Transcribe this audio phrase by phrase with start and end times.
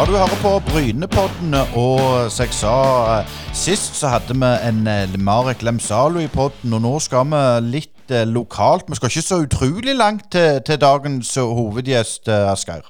[0.00, 2.76] Ja, du hører på Brynepodden, og som jeg sa
[3.18, 7.42] eh, sist, så hadde vi en eh, Marek Lemsalo i podden, og nå skal vi
[7.74, 8.88] litt eh, lokalt.
[8.88, 12.88] Vi skal ikke så utrolig langt til, til dagens hovedgjest, Asgeir.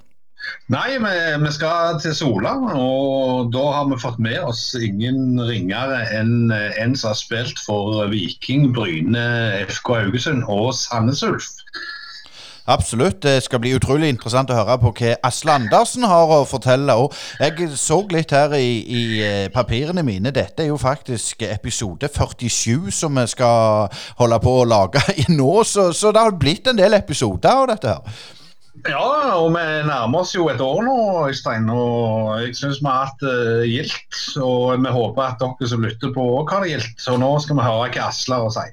[0.70, 6.04] Nei, vi, vi skal til Sola, og da har vi fått med oss ingen ringere
[6.14, 9.26] enn en som har spilt for Viking, Bryne,
[9.66, 11.50] FK Haugesund og Sandnes Ulf.
[12.70, 13.22] Absolutt.
[13.22, 16.94] Det skal bli utrolig interessant å høre på hva Asle Andersen har å fortelle.
[16.94, 20.30] Og jeg så litt her i, i eh, papirene mine.
[20.34, 25.64] Dette er jo faktisk episode 47 som vi skal holde på å lage i nå.
[25.66, 28.20] Så, så det har blitt en del episoder av dette her.
[28.86, 31.66] Ja, og vi nærmer oss jo et år nå, Øystein.
[31.74, 34.20] Og jeg syns vi har hatt uh, gildt.
[34.38, 37.00] Og vi håper at dere som lytter på òg har det gildt.
[37.02, 38.68] Så nå skal vi høre hva Asle har å si.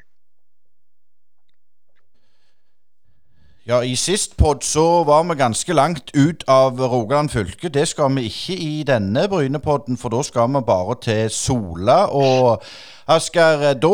[3.68, 7.68] Ja, I sist pod så var vi ganske langt ut av Rogaland fylke.
[7.68, 11.98] Det skal vi ikke i denne Brynepodden, for da skal vi bare til Sola.
[12.08, 12.64] Og
[13.12, 13.92] Asgeir, da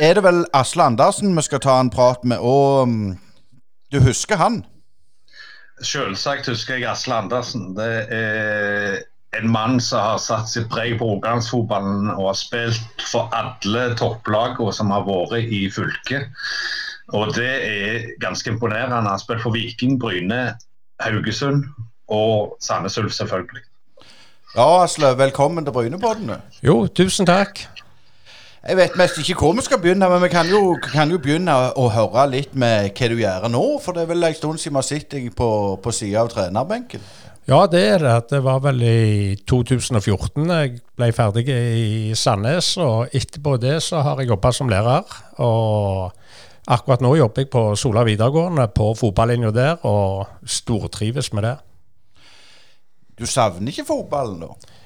[0.00, 2.42] er det vel Asle Andersen vi skal ta en prat med.
[2.42, 3.14] Og um,
[3.94, 4.64] du husker han?
[5.78, 7.76] Selvsagt husker jeg Asle Andersen.
[7.78, 8.98] Det er
[9.38, 14.74] en mann som har satt sitt preg på rogalandsfotballen og har spilt for alle topplagene
[14.74, 16.26] som har vært i fylket.
[17.12, 18.96] Og det er ganske imponerende.
[18.96, 20.54] Han har spilt for Viking, Bryne,
[21.00, 21.64] Haugesund
[22.08, 23.62] og Sandnes Ulf, selvfølgelig.
[24.56, 26.30] Ja, Asle, velkommen til Brynepodden.
[26.64, 27.66] Jo, tusen takk.
[28.68, 31.54] Jeg vet mest ikke hvor vi skal begynne, men vi kan jo, kan jo begynne
[31.74, 33.64] å høre litt med hva du gjør nå.
[33.82, 35.48] For det er vel en stund siden vi har sett deg på,
[35.82, 37.02] på sida av trenerbenken?
[37.50, 38.16] Ja, det er det.
[38.30, 42.76] Det var vel i 2014 jeg ble ferdig i Sandnes.
[42.78, 45.16] Og etterpå det så har jeg jobba som lærer.
[45.42, 46.21] Og
[46.66, 51.56] akkurat nå jobber jeg på Sola videregående, på fotballinja der, og stortrives med det.
[53.18, 54.78] Du savner ikke fotballen, da?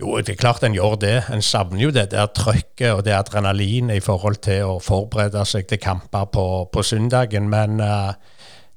[0.00, 1.16] Jo, det er klart en gjør det.
[1.32, 5.68] En savner jo det der trøkket og det adrenalinet i forhold til å forberede seg
[5.68, 7.50] til kamper på, på søndagen.
[7.52, 8.14] Men uh,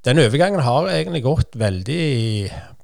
[0.04, 2.04] den overgangen har egentlig gått veldig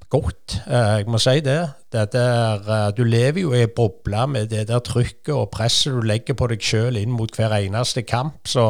[0.07, 0.55] godt.
[0.69, 1.59] Uh, jeg må si det.
[1.91, 6.07] det der, du lever jo i ei boble med det der trykket og presset du
[6.07, 8.47] legger på deg sjøl inn mot hver eneste kamp.
[8.47, 8.69] så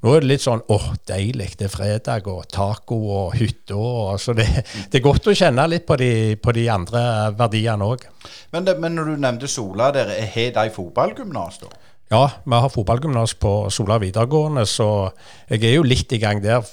[0.00, 3.76] nå er det litt sånn åh, deilig, det er fredag og taco og hytte.
[4.20, 4.46] Så det,
[4.88, 7.02] det, er godt å kjenne litt på de, på de andre
[7.36, 8.06] verdiene òg.
[8.54, 11.72] Men, men, når du nevnte Sola, har de fotballgymnas da?
[12.10, 15.12] Ja, vi har fotballgymnas på Sola videregående, så
[15.46, 16.64] jeg er jo litt i gang der.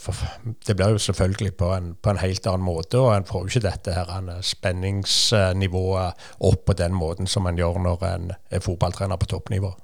[0.66, 3.52] Det blir jo selvfølgelig på en, på en helt annen måte, og en får jo
[3.52, 9.22] ikke dette her spenningsnivået opp på den måten som en gjør når en er fotballtrener
[9.22, 9.76] på toppnivå.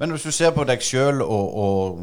[0.00, 2.00] Men hvis du ser på deg sjøl og, og,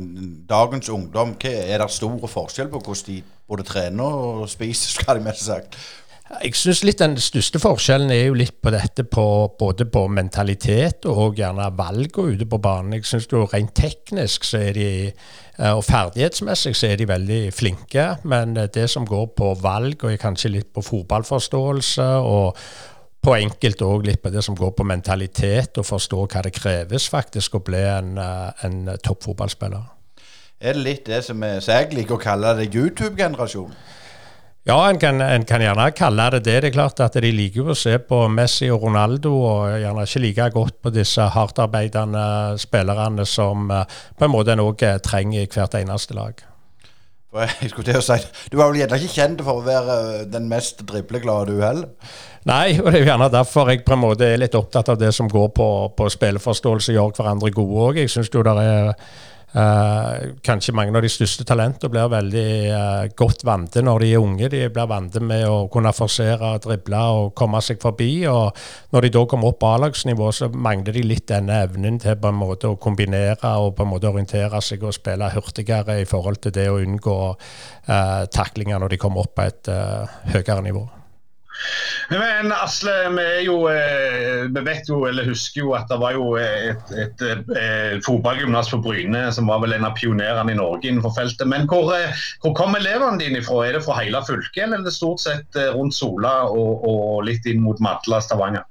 [0.49, 5.17] dagens ungdom, hva er det store forskjell på hvordan de både trener og spiser, skal
[5.17, 5.81] de mest sagt?
[6.29, 9.23] Jeg syns litt den største forskjellen er jo litt på dette på
[9.57, 12.93] både på mentalitet og gjerne valgene ute på banen.
[12.99, 17.39] Jeg syns jo rent teknisk så er de, eh, og ferdighetsmessig så er de veldig
[17.49, 18.05] flinke.
[18.29, 22.61] Men det som går på valg og kanskje litt på fotballforståelse og
[23.25, 27.09] på enkelte òg litt på det som går på mentalitet og forstå hva det kreves
[27.09, 29.81] faktisk å bli en, eh, en toppfotballspiller.
[30.61, 33.97] Er det litt det som jeg liker å kalle det YouTube-generasjonen?
[34.69, 36.59] Ja, en kan, en kan, gjerne kalle det det.
[36.61, 40.19] Det er klart at de liker å se på Messi og Ronaldo, og gjerne ikke
[40.21, 42.25] like godt på disse hardtarbeidende
[42.61, 43.79] spillerne som uh,
[44.13, 46.43] på en måte en òg eh, trenger i hvert eneste lag.
[47.33, 48.19] Jeg skulle til å si,
[48.51, 51.89] Du var vel gjerne ikke kjent for å være eh, den mest dribleglade du heller?
[52.45, 55.09] Nei, og det er gjerne derfor jeg på en måte er litt opptatt av det
[55.17, 58.03] som går på, på spilleforståelse, gjør hverandre gode òg.
[58.03, 58.93] Jeg syns jo det er
[59.49, 64.21] Uh, kanskje mange av de største talentene blir veldig uh, godt vante når de er
[64.21, 64.49] unge.
[64.53, 68.11] De blir vante med å kunne forsere, drible og komme seg forbi.
[68.29, 68.53] og
[68.93, 72.29] Når de da kommer opp på A-lagsnivå, så mangler de litt denne evnen til på
[72.29, 76.43] en måte å kombinere og på en måte orientere seg og spille hurtigere i forhold
[76.45, 79.73] til det å unngå uh, taklinger når de kommer opp på et
[80.29, 80.85] høyere nivå.
[82.09, 86.31] Men Asle, vi, jo, eh, vi vet jo, eller husker jo at det var jo
[86.41, 90.89] et, et, et, et fotballgymnas på Bryne som var vel en av pionerene i Norge
[90.89, 91.45] innenfor feltet.
[91.51, 93.61] Men hvor, eh, hvor kom elevene dine fra?
[93.67, 97.25] Er det fra hele fylket, eller er det stort sett eh, rundt Sola og, og
[97.27, 98.65] litt inn mot Madla, Stavanger?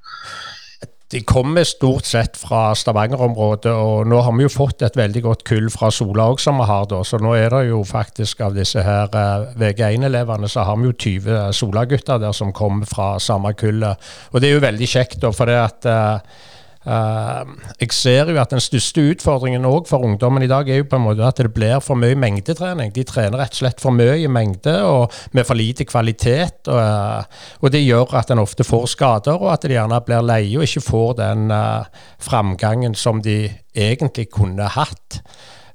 [1.08, 5.44] De kommer stort sett fra Stavanger-området, og nå har vi jo fått et veldig godt
[5.48, 6.98] kull fra Sola òg, som vi har da.
[7.00, 10.98] Så nå er det jo faktisk av disse her uh, VG1-elevene, så har vi jo
[10.98, 13.96] 20 Sola-gutter der som kommer fra samme kullet.
[14.34, 16.56] Og det er jo veldig kjekt, da, for det at Uh,
[16.88, 20.96] jeg ser jo at den største utfordringen òg for ungdommen i dag er jo på
[20.96, 22.94] en måte at det blir for mye mengdetrening.
[22.94, 26.70] De trener rett og slett for mye mengde og med for lite kvalitet.
[26.70, 30.24] Og, uh, og det gjør at en ofte får skader, og at de gjerne blir
[30.24, 31.84] leie og ikke får den uh,
[32.24, 33.42] framgangen som de
[33.76, 35.20] egentlig kunne hatt.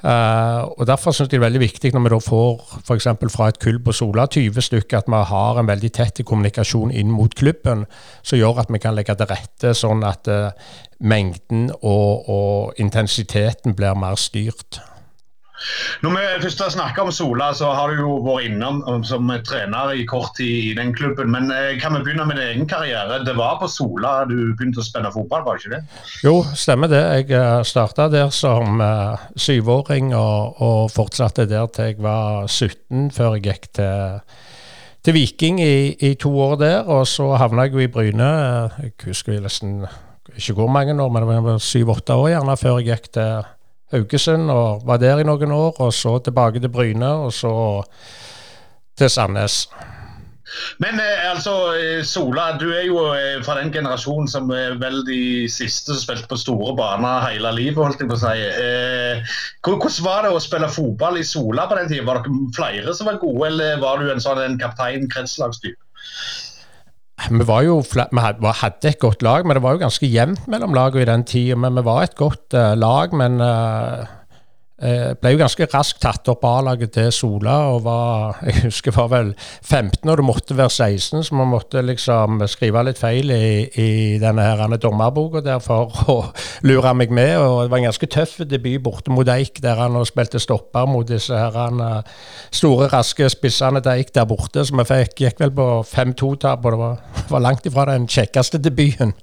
[0.04, 3.08] Uh, og Derfor synes jeg det er veldig viktig når vi da får f.eks.
[3.32, 7.12] fra et kull på Sola 20 stykker, at vi har en veldig tett kommunikasjon inn
[7.12, 7.86] mot klubben,
[8.22, 10.50] som gjør at vi kan legge til rette sånn at uh,
[11.00, 14.82] mengden og, og intensiteten blir mer styrt.
[16.04, 19.94] Når vi først har snakka om Sola, så har du jo vært innom som trener
[19.95, 21.31] i kort tid i den klubben.
[21.33, 23.21] Men eh, kan vi begynne med din egen karriere?
[23.25, 26.04] Det var på Sola du begynte å spille fotball, var det ikke det?
[26.25, 27.04] Jo, stemmer det.
[27.19, 33.12] Jeg eh, starta der som uh, syvåring og, og, fortsatte der til jeg var 17,
[33.15, 34.21] før jeg gikk til,
[35.04, 36.80] til Viking i, i, to år der.
[36.88, 38.31] Og så havna jeg jo i Bryne.
[38.83, 39.83] Jeg husker nesten
[40.33, 43.44] ikke hvor mange år, men det var syv-åtte år gjerne før jeg gikk til
[43.94, 45.80] Haugesund og var der i noen år.
[45.80, 47.54] Og så tilbake til Bryne, og så
[48.98, 49.68] til Sandnes.
[50.84, 55.01] Men eh, altså, eh, Sola, du er jo eh, fra den generasjonen som er vel
[55.07, 58.36] de siste som spilte på store baner hele livet, holdt jeg på å si.
[59.66, 62.07] Hvordan var det å spille fotball i Sola på den tida?
[62.10, 65.80] Var det flere som var gode, eller var du en sånn en kaptein-kretslagstype?
[67.30, 70.74] Vi, var jo, vi hadde et godt lag, men det var jo ganske jevnt mellom
[70.75, 71.56] lagene i den tida.
[71.60, 73.13] Men vi var et godt uh, lag.
[73.15, 74.04] Men uh,
[74.84, 79.12] Eh, ble jo ganske raskt tatt opp A-laget til Sola, og var, jeg husker var
[79.14, 79.30] vel
[79.62, 83.88] 15 og det måtte være 16, så man måtte liksom skrive litt feil i, i
[84.20, 86.18] denne her dommerboka der for å
[86.68, 87.38] lure meg med.
[87.38, 91.08] og Det var en ganske tøff debut borte mot Eik, der han spilte stopper mot
[91.08, 92.16] disse her eh,
[92.52, 94.66] store, raske spissene til Eik der borte.
[94.68, 97.04] Så vi fikk, gikk vel på 5-2-tap, og det var,
[97.38, 99.16] var langt ifra den kjekkeste debuten.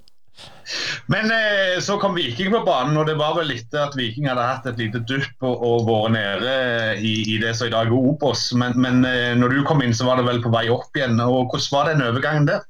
[1.10, 4.46] Men eh, så kom Viking på banen, og det var vel etter at Viking hadde
[4.46, 6.54] hatt et lite dupp og, og vært nede
[7.02, 8.50] i, i, det som i dag er Obos.
[8.54, 11.18] Men, men eh, når du kom inn, så var det vel på vei opp igjen.
[11.24, 12.66] og Hvordan var den overgangen der?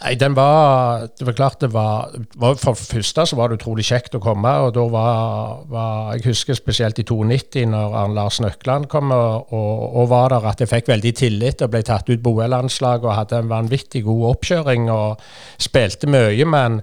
[0.00, 2.08] Nei, den var Det var klart det var,
[2.56, 4.48] For det første så var det utrolig kjekt å komme.
[4.48, 9.52] og da var, var Jeg husker spesielt i 92, når Arne Lars Nøkland kom og,
[9.52, 13.04] og, og, var der, at jeg fikk veldig tillit og ble tatt ut på OL-landslaget
[13.04, 15.20] og hadde en vanvittig god oppkjøring og
[15.60, 16.48] spilte mye.
[16.48, 16.80] Men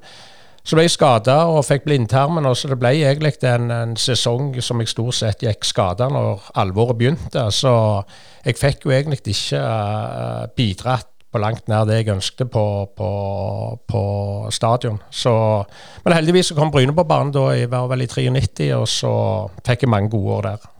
[0.67, 4.51] så ble jeg skada og fikk blindtarmen, og så det ble egentlig en, en sesong
[4.61, 7.45] som jeg stort sett gikk skada når alvoret begynte.
[7.55, 7.71] Så
[8.43, 12.63] jeg fikk jo egentlig ikke uh, bidratt på langt nær det jeg ønsket på,
[12.97, 13.11] på,
[13.89, 14.01] på
[14.53, 15.01] stadion.
[15.11, 15.33] Så,
[16.05, 19.13] men heldigvis så kom Bryne på banen da jeg var vel i 93, og så
[19.67, 20.73] fikk jeg mange gode år der.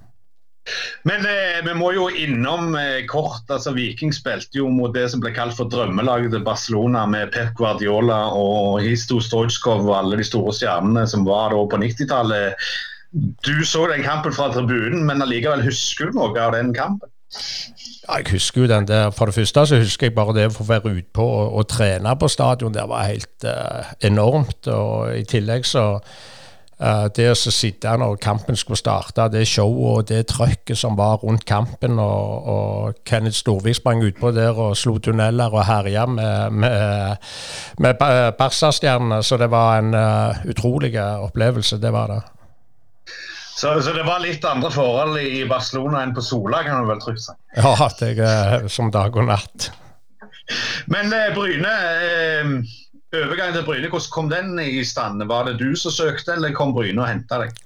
[1.08, 3.46] Men eh, vi må jo innom eh, kort.
[3.48, 7.54] altså Viking spilte jo mot det som ble kalt for drømmelaget til Barcelona med Pep
[7.60, 12.68] Guardiola og Histo Stojkov og alle de store stjernene som var da på 90-tallet.
[13.48, 17.12] Du så den kampen fra tribunen, men allikevel husker du noe av den kampen?
[18.08, 19.10] Ja, jeg husker jo den der.
[19.12, 21.68] For det første så husker jeg bare det å få være ute på og, og,
[21.68, 22.74] trene på stadion.
[22.74, 24.70] Det var helt uh, enormt.
[24.72, 30.08] Og i tillegg så uh, Det å sitte når kampen skulle starte, det showet og
[30.08, 34.96] det trøkket som var rundt kampen, og, og Kenneth Storvik sprang utpå der og slo
[35.04, 37.28] tunneler og herja med, med,
[37.84, 38.00] med
[38.40, 39.20] Barca-stjernene.
[39.24, 41.82] Så det var en uh, utrolig opplevelse.
[41.82, 42.24] Det var det.
[43.58, 47.00] Så, så, det var litt andre forhold i Barcelona enn på Sola, kan du vel
[47.02, 47.34] trygt si?
[47.58, 49.72] Ja, det er som dag og natt.
[50.94, 51.72] Men eh, Bryne,
[52.06, 52.52] eh,
[53.18, 55.26] overgangen til Bryne, hvordan kom den i stand?
[55.26, 57.58] Var det du som søkte, eller kom Bryne og henta deg?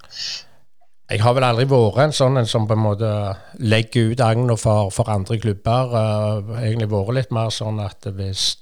[1.11, 3.11] Jeg har vel aldri vært en sånn en som på en måte
[3.59, 5.91] legger ut agna for, for, andre klubber.
[5.91, 8.53] Uh, egentlig vært litt mer sånn at hvis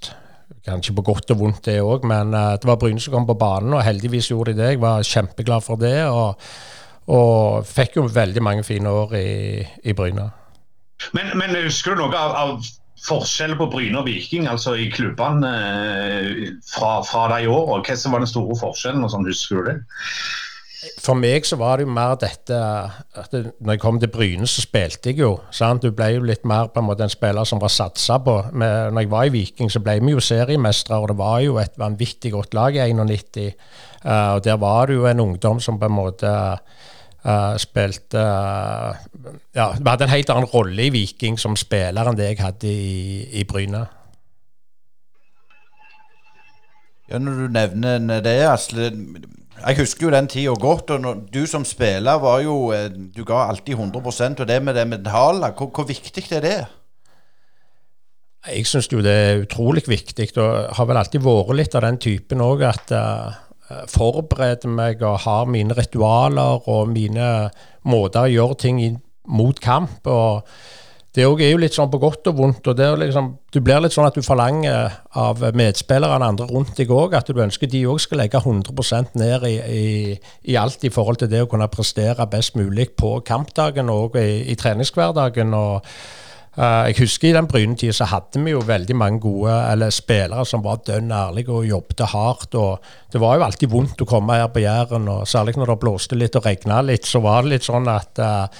[0.66, 3.38] Kanskje på godt og vondt, det òg, men uh, det var Bryne som kom på
[3.38, 4.72] banen, og heldigvis gjorde de det.
[4.74, 6.02] Jeg var kjempeglad for det.
[6.10, 6.42] og
[7.10, 9.30] og fikk jo veldig mange fine år i,
[9.90, 10.28] i Bryne.
[11.16, 12.68] Men, men, husker du noe av, av
[13.06, 17.82] forskjellen på Bryne og Viking, altså i klubbene eh, fra, fra de årene?
[17.86, 19.80] Hva som var den store forskjellen, og sånn, husker du det?
[21.00, 24.46] For meg så var det jo mer dette at det, Når jeg kom til Bryne,
[24.48, 25.34] så spilte jeg jo.
[25.52, 25.84] Sant?
[25.84, 28.36] Du ble jo litt mer på en måte en spiller som var satsa på.
[28.52, 31.58] Men når jeg var i Viking, så ble vi jo seriemestere, og det var jo
[31.60, 33.50] et vanvittig godt lag i 91.
[34.00, 36.80] Uh, og der var det jo en ungdom som på en måte Uh,
[37.60, 38.96] spilte uh,
[39.52, 42.70] Ja, vi hadde en helt annen rolle i Viking som spiller enn det jeg hadde
[42.70, 43.84] i, i Bryne.
[47.10, 48.88] Ja, Når du nevner det, Asle
[49.60, 50.90] Jeg husker jo den tida godt.
[50.90, 54.74] og når, Du som spiller var jo eh, Du ga alltid 100% og det med
[54.74, 56.60] det mentale, hvor, hvor viktig er det?
[58.46, 61.98] Jeg syns jo det er utrolig viktig, og har vel alltid vært litt av den
[62.00, 63.49] typen òg at uh,
[63.90, 67.30] forbereder meg og har mine ritualer og mine
[67.88, 69.00] måter å gjøre ting
[69.30, 70.06] mot kamp.
[70.06, 70.46] og
[71.10, 72.68] det er jo litt sånn på godt og vondt.
[72.70, 76.76] og det er liksom, Du blir litt sånn at du forlanger av medspillerne andre rundt
[76.76, 80.84] deg òg, at du ønsker de òg skal legge 100 ned i, i, i, alt
[80.84, 85.54] i forhold til det å kunne prestere best mulig på kampdagen og i, i treningshverdagen.
[85.54, 85.84] og
[86.56, 90.64] Jeg husker i den Bryne-tida så hadde vi jo veldig mange gode eller spillere som
[90.64, 92.56] var dønn ærlige og jobbet hardt.
[92.58, 95.80] og Det var jo alltid vondt å komme her på Jæren, og særlig når det
[95.84, 98.50] blåste litt og regna litt, så var det litt sånn at uh,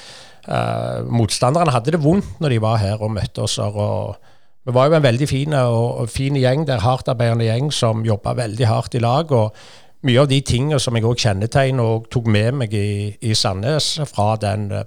[0.49, 3.59] Uh, motstanderne hadde det vondt når de var her og møtte oss.
[3.61, 4.16] Og
[4.66, 8.35] vi var jo en veldig fin, og, og fin gjeng der, hardtarbeidende gjeng som jobba
[8.38, 9.32] veldig hardt i lag.
[9.32, 9.54] og
[10.00, 13.99] mye av de tingene som jeg òg kjennetegner og tok med meg i, i Sandnes
[14.09, 14.87] fra den uh,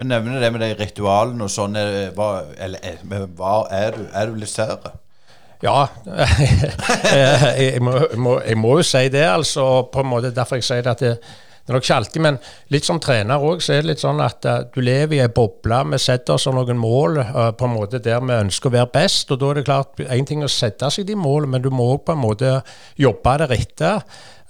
[0.00, 1.74] Men nevner det med de ritualene og sånn.
[2.16, 3.02] Hva, eller,
[3.36, 4.78] hva, er, du, er du litt sær?
[5.60, 5.90] Ja,
[7.60, 7.98] jeg, må,
[8.40, 9.66] jeg, må, jo si det, altså.
[9.92, 12.40] På en måte Derfor jeg sier det at det, det er nok ikke alltid, men
[12.72, 15.82] litt som trener òg, så er det litt sånn at du lever i ei boble.
[15.92, 17.20] Vi setter oss noen mål
[17.60, 19.30] på en måte der vi ønsker å være best.
[19.36, 21.92] og Da er det klart én ting å sette seg de målene, men du må
[21.92, 22.56] òg på en måte
[22.96, 24.00] jobbe deretter.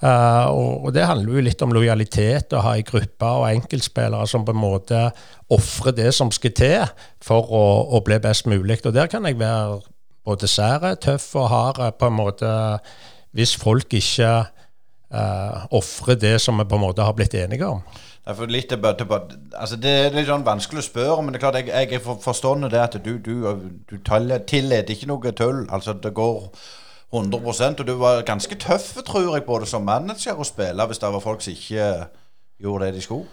[0.01, 0.49] Uh,
[0.85, 4.55] og, Det handler jo litt om lojalitet, å ha ei gruppe og enkeltspillere som på
[4.55, 5.01] en måte
[5.53, 6.87] ofrer det som skal til
[7.21, 8.81] for å, å bli best mulig.
[8.87, 9.83] Og Der kan jeg være
[10.25, 12.53] både sær, tøff og hard på en måte
[13.37, 17.85] hvis folk ikke uh, ofrer det som vi på en måte har blitt enige om?
[18.49, 22.03] Litt, altså det er litt sånn vanskelig å spørre, men det er klart jeg, jeg
[22.23, 23.47] forstår det at du, du,
[23.91, 25.65] du tillater ikke noe tull.
[25.73, 26.45] Altså Det går
[27.13, 31.13] 100 og du var ganske tøff, tror jeg, både som manager og spiller, hvis det
[31.13, 31.93] var folk som ikke
[32.61, 33.27] gjorde det de skulle.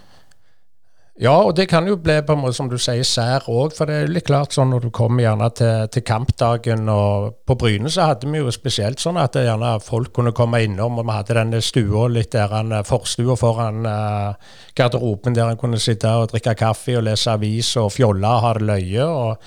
[1.17, 3.89] Ja, og det kan jo bli på en måte som du sier sær òg, for
[3.89, 7.55] det er jo litt klart sånn når du kommer gjerne til, til, kampdagen og På
[7.57, 11.15] Bryne så hadde vi jo spesielt sånn at gjerne folk kunne komme innom, og vi
[11.15, 16.29] hadde denne stua litt der han, forstua foran uh, garderoben der han kunne sitte og
[16.35, 19.07] drikke kaffe og lese avis og fjolle og ha det løye.
[19.07, 19.41] og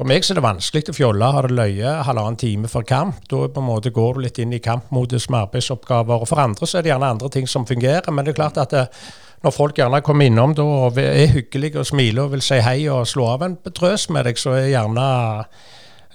[0.00, 3.18] for meg så er det vanskelig å fjolle ha det løye halvannen time før kamp.
[3.28, 6.22] Da på en måte går du litt inn i kampmodus med arbeidsoppgaver.
[6.22, 8.60] og For andre så er det gjerne andre ting som fungerer, men det er klart
[8.62, 8.86] at det,
[9.44, 12.78] når folk gjerne kommer innom da, og er hyggelige og smiler og vil si hei
[12.88, 15.04] og slå av en drøs med deg, så er gjerne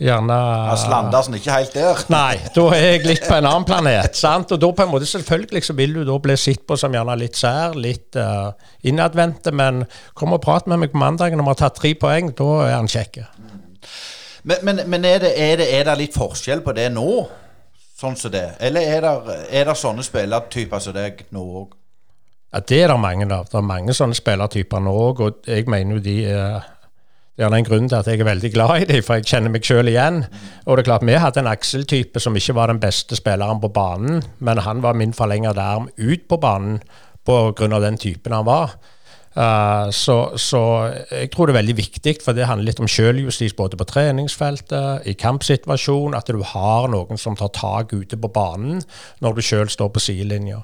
[0.01, 0.35] gjerne
[0.71, 2.01] Altså Landersen ikke helt der?
[2.11, 4.17] Nei, da er jeg litt på en annen planet.
[4.17, 4.51] sant?
[4.51, 7.15] Og da på en måte selvfølgelig så vil du da bli sett på som gjerne
[7.19, 8.51] litt sær, litt uh,
[8.83, 9.85] innadvendte, men
[10.17, 12.75] kom og prat med meg på mandagen når vi har tatt tre poeng, da er
[12.79, 13.21] han kjekk.
[14.45, 17.09] Men, men, men er, det, er, det, er, det, litt forskjell på det nå,
[17.97, 18.45] sånn som det?
[18.61, 21.73] Eller er det, er det sånne spillertyper som deg nå òg?
[22.53, 23.49] Ja, Det er det mange av.
[23.49, 26.71] Det er mange sånne spillertyper nå òg, og jeg mener jo de er
[27.35, 29.51] det er en grunn til at jeg er veldig glad i dem, for jeg kjenner
[29.51, 30.21] meg sjøl igjen.
[30.63, 33.67] Og det er klart, Vi hadde en Aksel-type som ikke var den beste spilleren på
[33.75, 36.79] banen, men han var min forlengede arm ut på banen
[37.25, 37.79] pga.
[37.79, 38.77] den typen han var.
[39.35, 40.61] Uh, så, så,
[41.11, 45.03] jeg tror det er veldig viktig, for det handler litt om sjøljustis både på treningsfeltet,
[45.11, 48.79] i kampsituasjon, at du har noen som tar tak ute på banen
[49.19, 50.63] når du sjøl står på sidelinja.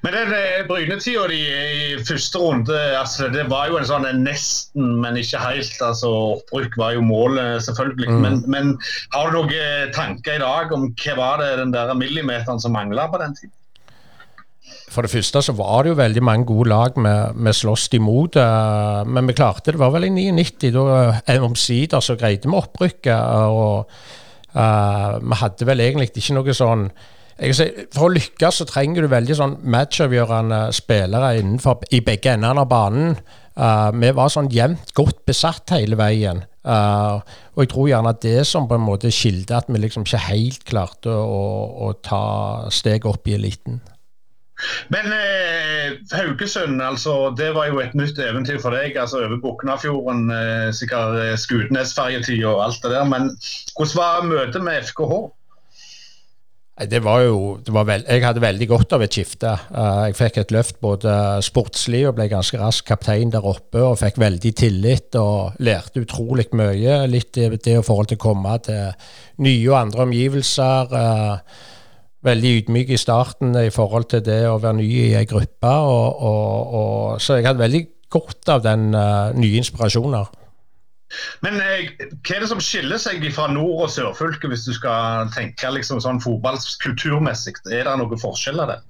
[0.00, 4.22] Men den eh, Bryne-tida di i første runde, altså, det var jo en sånn en
[4.24, 5.76] nesten, men ikke helt.
[5.84, 8.08] altså Opprykk var jo målet, selvfølgelig.
[8.08, 8.20] Mm.
[8.24, 8.74] Men, men,
[9.14, 12.76] har du noen eh, tanker i dag om hva var det den der millimeteren som
[12.76, 13.56] mangla på den tiden?
[14.90, 18.36] For det første så var det jo veldig mange gode lag vi sloss imot.
[18.36, 19.78] Uh, men vi klarte det.
[19.78, 23.14] var vel i 99, da omsider så greide vi opprykket.
[23.54, 23.86] Og
[24.56, 26.90] uh, vi hadde vel egentlig ikke noe sånn
[27.40, 32.60] Si, for å lykkes så trenger du veldig sånn matchavgjørende spillere innenfor, i begge endene
[32.60, 33.14] av banen.
[33.56, 36.42] Uh, vi var sånn jevnt godt besatt hele veien.
[36.60, 37.24] Uh,
[37.56, 40.20] og jeg tror gjerne at det som på en måte skilte at vi liksom ikke
[40.26, 41.40] helt klarte å,
[41.88, 42.24] å ta
[42.68, 43.80] steget opp i eliten.
[44.94, 48.96] Men eh, Haugesund, altså, det var jo et nytt eventyr for deg.
[48.98, 53.04] altså Over Boknafjorden, eh, sikkert eh, Skudenesferjetid og alt det der.
[53.08, 53.30] Men
[53.76, 55.20] hvordan var møtet med FKH?
[56.88, 59.50] Det var jo, det var veld, Jeg hadde veldig godt av et skifte.
[59.68, 61.12] Uh, jeg fikk et løft både
[61.44, 63.82] sportslig og ble ganske raskt kaptein der oppe.
[63.84, 67.02] og Fikk veldig tillit og lærte utrolig mye.
[67.10, 68.94] Litt det i forhold til å komme til
[69.44, 70.96] nye og andre omgivelser.
[70.96, 71.68] Uh,
[72.26, 75.70] veldig ydmyk i starten i forhold til det å være ny i ei gruppe.
[75.70, 80.36] Og, og, og, så jeg hadde veldig godt av den uh, nye inspirasjoner.
[81.42, 81.88] Men eh,
[82.22, 85.98] hva er det som skiller seg fra nord- og sørfylket, hvis du skal tenke liksom
[86.02, 87.56] sånn fotballkulturmessig?
[87.72, 88.84] Er det noen forskjeller der?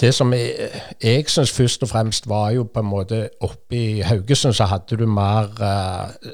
[0.00, 0.70] Det som jeg,
[1.04, 4.96] jeg syns først og fremst var jo på en måte Oppe i Haugesund så hadde
[4.96, 6.30] du mer eh,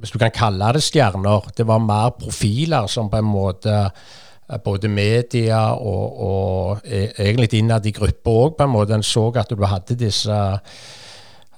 [0.00, 1.50] Hvis du kan kalle det stjerner.
[1.56, 3.74] Det var mer profiler som på en måte
[4.64, 8.96] både media og, og e, egentlig innad i gruppa òg, på en måte.
[8.96, 10.38] En så at du hadde disse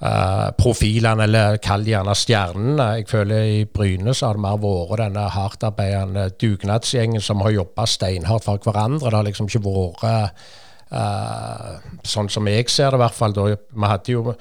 [0.01, 2.89] uh, profilene, eller kall gjerne stjernene.
[2.99, 7.87] Jeg føler i Bryne så har det mer vært denne hardtarbeidende dugnadsgjengen som har jobba
[7.87, 9.07] steinhardt for hverandre.
[9.07, 10.43] Det har liksom ikke vært
[10.91, 13.37] uh, sånn som jeg ser det, i hvert fall.
[13.37, 13.47] Da.
[13.55, 14.35] Vi hadde jo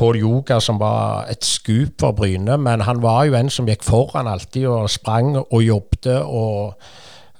[0.00, 2.56] Pål Yoga, som var et skup for Bryne.
[2.56, 6.80] Men han var jo en som gikk foran alltid og sprang og jobbet og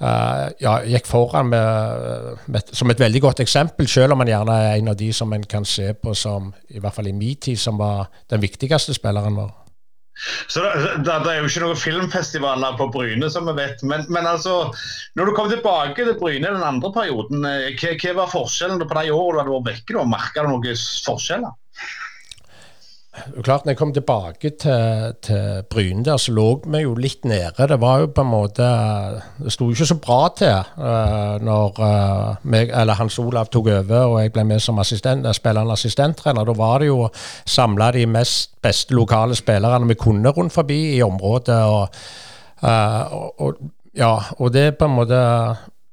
[0.00, 4.78] ja, gikk foran med, med, som et veldig godt eksempel, selv om han gjerne er
[4.78, 7.60] en av de som en kan se på som, i hvert fall i min tid,
[7.60, 9.50] som var den viktigste spilleren vår.
[10.48, 10.70] Så det,
[11.04, 13.80] det, det, er jo ikke noen filmfestivaler på Bryne, som vi vet.
[13.86, 14.56] Men, men altså,
[15.16, 18.98] når du kom tilbake til Bryne den andre perioden, eh, hva, hva var forskjellen på
[18.98, 20.04] de årene du vært vekke?
[20.10, 21.56] Merka du noen forskjeller?
[23.42, 27.66] Klart, når jeg kom tilbake til, til Bryne der, så lå vi jo litt nede.
[27.68, 28.66] Det var jo på en måte
[29.42, 33.66] Det sto jo ikke så bra til uh, når uh, meg, eller Hans Olav tok
[33.66, 36.46] over og jeg ble med som assistent, uh, spillende assistenttrener.
[36.46, 37.10] Da var det jo å
[37.46, 41.58] samle de mest beste lokale spillerne vi kunne rundt forbi i området.
[41.66, 42.00] og,
[42.62, 43.58] uh, og
[43.96, 45.20] ja, og det på en måte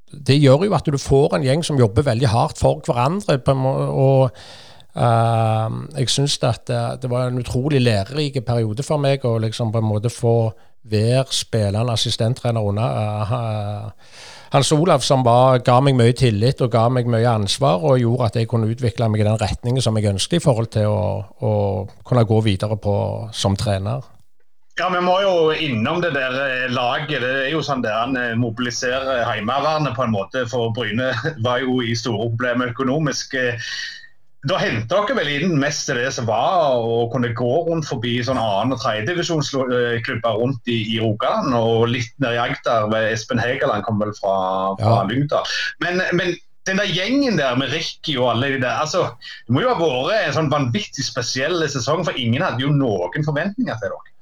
[0.08, 3.40] Det gjør jo at du får en gjeng som jobber veldig hardt for hverandre.
[3.40, 4.32] på en måte, og
[4.98, 9.84] jeg syns at det, det, var en utrolig lærerik periode for meg å liksom på
[9.84, 10.38] en måte få
[10.88, 12.84] være spillende assistenttrener under
[13.28, 13.92] uh,
[14.52, 18.30] Hans Olav, som var, ga meg mye tillit og ga meg mye ansvar, og gjorde
[18.30, 21.02] at jeg kunne utvikle meg i den retningen som jeg ønsket i forhold til å,
[21.44, 21.52] å
[22.08, 22.96] kunne gå videre på
[23.36, 24.06] som trener.
[24.78, 27.24] Ja, Vi må jo innom det der eh, laget.
[27.24, 30.46] Det er jo sånn der han eh, mobiliserer Heimevernet på en måte.
[30.48, 31.10] For Bryne
[31.46, 33.34] var jo i store problemer økonomisk.
[34.48, 38.16] Da henta dere vel inn mest til det som var og kunne gå rundt forbi
[38.24, 42.88] sånn annen- og tredjedivisjonsklubber rundt i, i Rogaland, og litt ned i Agder.
[43.12, 44.36] Espen Hegeland kom vel fra,
[44.80, 45.08] fra ja.
[45.10, 45.56] Lyngdal.
[45.84, 46.36] Men, men,
[46.68, 49.06] den der gjengen der med Ricky og alle de der altså,
[49.48, 53.28] Det må jo ha vært en sånn vanvittig spesiell sesong, for ingen hadde jo noen
[53.28, 54.14] forventninger til dere.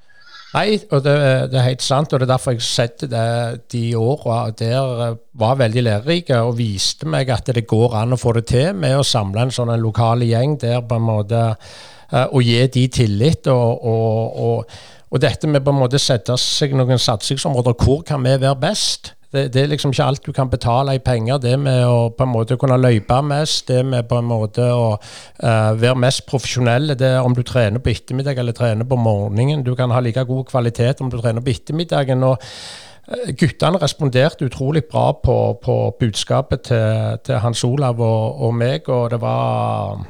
[0.55, 1.13] Nei, og det,
[1.51, 2.13] det, er helt sant.
[2.13, 3.25] og Det er derfor jeg setter det,
[3.73, 8.19] de åra der eh, var veldig lærerike og viste meg at det går an å
[8.19, 12.23] få det til med å samle en sånn lokal gjeng der på en måte eh,
[12.29, 13.51] og gi de tillit.
[13.51, 14.79] og, og, og,
[15.11, 17.75] og dette med på en måte sette seg noen satsingsområder.
[17.75, 19.11] Hvor kan vi være best?
[19.35, 21.39] Det, det, er liksom ikke alt du kan betale i penger.
[21.43, 24.87] Det med å på en måte kunne løpe mest, det med på en måte å
[24.95, 29.63] uh, være mest profesjonell, det er om du trener på ettermiddag eller trener på morgenen.
[29.65, 32.23] Du kan ha like god kvalitet om du trener på ettermiddagen.
[32.23, 38.55] og uh, Guttene responderte utrolig bra på, på budskapet til, til, Hans Olav og, og,
[38.55, 40.05] meg, og det var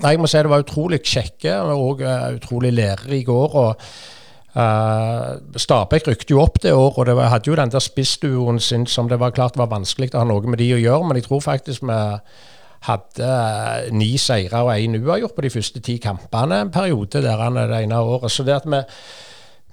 [0.00, 3.60] Nei, jeg må si det var utrolig kjekke og uh, utrolig lærerike år.
[3.66, 4.18] og
[4.50, 8.58] Uh, Stabæk rykte jo opp det året, og det var, hadde jo den der spissduoen
[8.58, 11.20] sin som det var klart var vanskelig å ha noe med de å gjøre, men
[11.20, 11.98] jeg tror faktisk vi
[12.88, 17.38] hadde uh, ni seire og én uavgjort på de første ti kampene en periode der
[17.38, 18.32] han det ene året.
[18.32, 18.82] Så det at vi,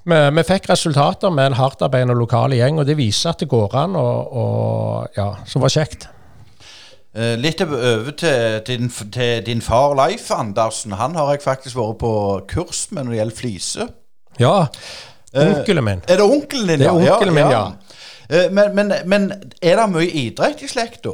[0.06, 3.74] vi, vi fikk resultater med en hardtarbeidende lokal gjeng, og det viser at det går
[3.82, 6.06] an, og, og ja, som var kjekt.
[7.18, 11.00] Uh, litt over til din, til din far Leif Andersen.
[11.02, 12.12] Han har jeg faktisk vært på
[12.52, 13.96] kurs med når det gjelder flise.
[14.38, 14.68] Ja.
[15.38, 16.02] Onkelen min.
[16.08, 16.80] Er det onkelen din.
[16.80, 17.64] Det er onkelen min, ja.
[18.30, 18.50] ja.
[18.52, 19.30] Men, men, men,
[19.62, 21.14] er det mye idrett i slekta?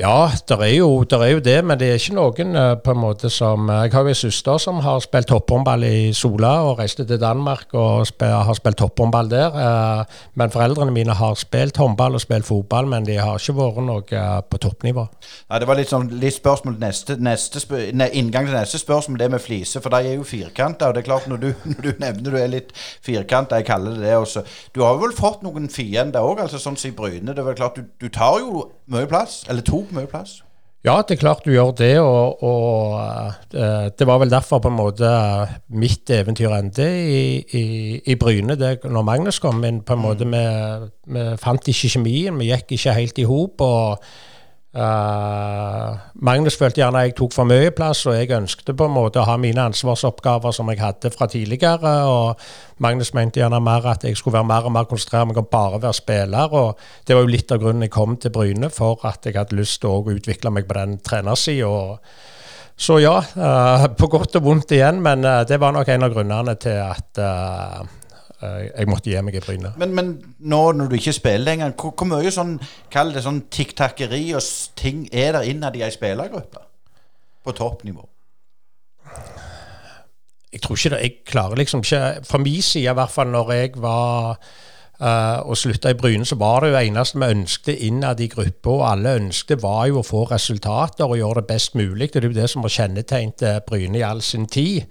[0.00, 3.28] Ja, det er, er, jo det, men det er ikke noen uh, på en måte
[3.28, 7.04] som uh, Jeg har jo en søster som har spilt topphåndball i Sola og reiste
[7.04, 9.52] til Danmark og spil, har spilt topphåndball der.
[9.52, 13.82] Uh, men foreldrene mine har spilt håndball og spilt fotball, men de har ikke vært
[13.84, 15.04] noe på toppnivå.
[15.50, 19.20] Ja, Det var litt, sånn, litt spørsmål neste, neste spør, ne, inngang til neste spørsmål,
[19.20, 19.84] det med flise.
[19.84, 22.40] For de er jo firkanta, og det er klart når du, når du nevner du
[22.40, 22.72] er litt
[23.04, 24.46] firkanta, jeg kaller det det også.
[24.72, 27.34] Du har vel fått noen fiender òg, altså sånn som i Bryne.
[27.34, 30.40] Det er vel klart, du, du tar jo mye plass, eller tok mye plass?
[30.80, 31.92] Ja, det er klart du gjør det.
[32.00, 32.94] Og, og
[33.52, 35.10] uh, det var vel derfor på en måte
[35.76, 37.22] mitt eventyr endte i,
[37.56, 37.64] i,
[38.00, 38.56] i Bryne.
[38.56, 40.44] Det, når Magnus kom inn, på en måte vi,
[41.12, 42.40] vi fant ikke kjemien.
[42.40, 43.60] Vi gikk ikke helt i hop.
[43.60, 44.10] og
[44.70, 49.18] Uh, Magnus følte gjerne jeg tok for mye plass, og jeg ønskte på en måte
[49.18, 51.94] å ha mine ansvarsoppgaver som jeg hadde fra tidligere.
[52.06, 52.38] og
[52.78, 55.80] Magnus mente gjerne mer at jeg skulle være mer og mer konsentrert meg om bare
[55.80, 56.54] å være spiller.
[56.54, 59.58] og Det var jo litt av grunnen jeg kom til Bryne, for at jeg hadde
[59.58, 61.98] lyst til å utvikle meg på den trenersida.
[62.80, 66.14] Så ja, uh, på godt og vondt igjen, men uh, det var nok en av
[66.14, 67.18] grunnene til at
[68.40, 69.76] jeg måtte gi meg i brynet.
[69.80, 72.54] Men, men, nå når du ikke spiller lenger, hvor, hvor mye sånn,
[72.92, 74.46] kall det sånn tiktakkeri og
[74.80, 76.64] ting er der innad i ei spillergruppe?
[77.44, 78.06] På toppnivå?
[80.50, 81.02] Jeg tror ikke det.
[81.04, 84.40] Jeg klarer liksom ikke Fra min side, i hvert fall når jeg var
[85.00, 88.68] Uh, og slutta i Bryne, så var det jo eneste vi ønsket innad i gruppa,
[88.68, 92.10] og alle ønsket var jo å få resultater og gjøre det best mulig.
[92.12, 94.84] Det er jo det som har kjennetegnet Bryne i all sin tid.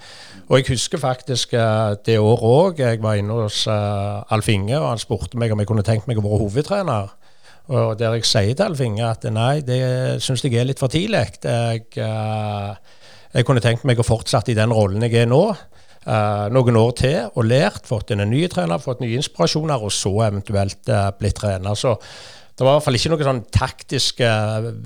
[0.48, 2.82] Og jeg husker faktisk uh, det året òg.
[2.82, 6.10] Jeg var inne hos uh, Alf Inge, og han spurte meg om jeg kunne tenkt
[6.10, 7.14] meg å være hovedtrener.
[7.70, 9.84] Og der jeg sier til Alf Inge at nei, det
[10.26, 11.38] syns jeg er litt for tidlig.
[11.46, 15.44] Jeg, jeg kunne tenkt meg å fortsette i den rollen jeg er nå
[16.50, 20.12] noen år til og lært, fått inn en ny trener, fått nye inspirasjoner, og så
[20.26, 21.78] eventuelt uh, blitt trener.
[21.78, 21.96] Så
[22.60, 24.30] det var i hvert fall ikke noen sånn taktiske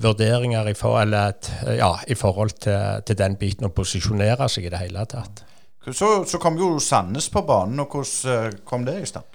[0.04, 1.34] vurderinger i, for, eller,
[1.74, 5.42] ja, i forhold til, til, den biten å posisjonere seg i det hele tatt.
[5.90, 9.33] Så, så kom jo Sandnes på banen, og hvordan eh, kom det i stand?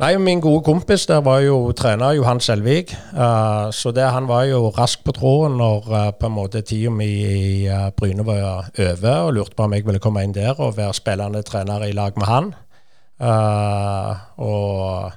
[0.00, 2.94] Nei, Min gode kompis der var jo trener Johan Selvik.
[3.12, 6.90] Uh, så det, han var jo rask på tråden når uh, på en måte tida
[6.90, 10.56] mi i uh, Bryne var over, og lurte på om jeg ville komme inn der
[10.56, 12.54] og være spillende trener i lag med han.
[14.42, 15.12] og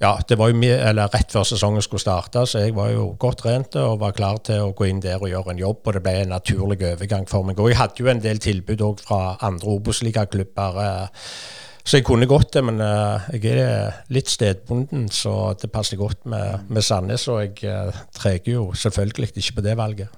[0.00, 3.42] ja, det var jo eller rett før sesongen skulle starte, så jeg var jo godt
[3.44, 5.82] trent og var klar til å gå inn der og gjøre en jobb.
[5.84, 7.60] Og det ble en naturlig overgang for meg.
[7.60, 10.80] Og jeg hadde jo en del tilbud òg fra andre Obos-ligaklubber.
[10.80, 15.96] Uh, så jeg kunne godt det, men uh, jeg er litt stedbunden, så det passer
[15.96, 17.28] godt med, med Sandnes.
[17.28, 20.08] Og jeg uh, treger jo selvfølgelig ikke på det valget.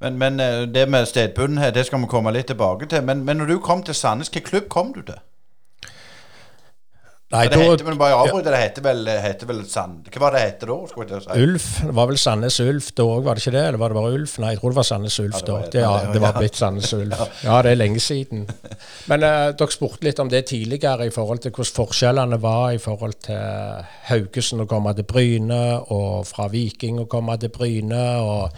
[0.00, 3.02] Men, men uh, det med stedbundenhet, det skal vi komme litt tilbake til.
[3.04, 5.18] Men, men når du kom til Sandnes, hvilken klubb kom du til?
[7.34, 10.06] Nei, det heter, men bare avbryte, det heter vel, heter vel Sand...
[10.14, 10.76] Hva var det hette da?
[11.24, 11.38] si?
[11.42, 11.64] Ulf.
[11.82, 13.64] Det var vel Sandnes Ulf da òg, var det ikke det?
[13.72, 14.36] Eller var det bare Ulf?
[14.38, 15.56] Nei, jeg tror det var Sandnes Ulf ja, da.
[15.72, 17.24] Det, ja, det var blitt Sandnes Ulf.
[17.42, 18.46] Ja, det er lenge siden.
[19.10, 22.80] Men uh, dere spurte litt om det tidligere i forhold til hvordan forskjellene var i
[22.86, 25.62] forhold til Haugesund å komme til Bryne,
[25.98, 28.04] og fra Viking å komme til Bryne.
[28.22, 28.54] og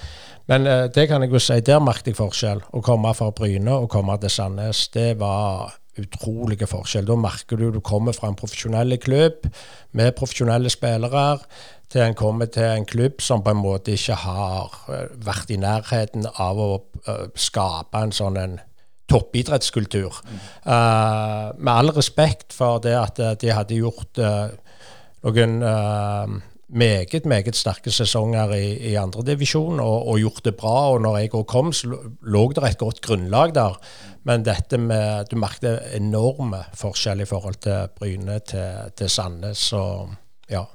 [0.49, 2.67] men uh, det kan jeg jo si, der merket jeg forskjell.
[2.69, 7.07] Å komme fra Bryne og komme til Sandnes, det var utrolige forskjell.
[7.09, 9.49] Da merker du du kommer fra en profesjonell klubb
[9.97, 11.39] med profesjonelle spillere,
[11.89, 15.57] til en kommer til en klubb som på en måte ikke har eh, vært i
[15.61, 16.73] nærheten av å
[17.09, 18.59] uh, skape en sånn en
[19.09, 20.19] toppidrettskultur.
[20.29, 20.43] Mm.
[20.67, 24.53] Uh, med all respekt for det at de hadde gjort uh,
[25.25, 25.57] noen
[26.69, 30.91] meget meget sterke sesonger i, i andredivisjon og, og gjort det bra.
[30.93, 31.89] og når jeg kom, så
[32.23, 33.81] lå det et godt grunnlag der.
[34.29, 39.71] Men dette med, du merket enorme forskjell i forhold til Bryne til, til Sandnes.
[39.73, 40.11] og
[40.53, 40.67] ja.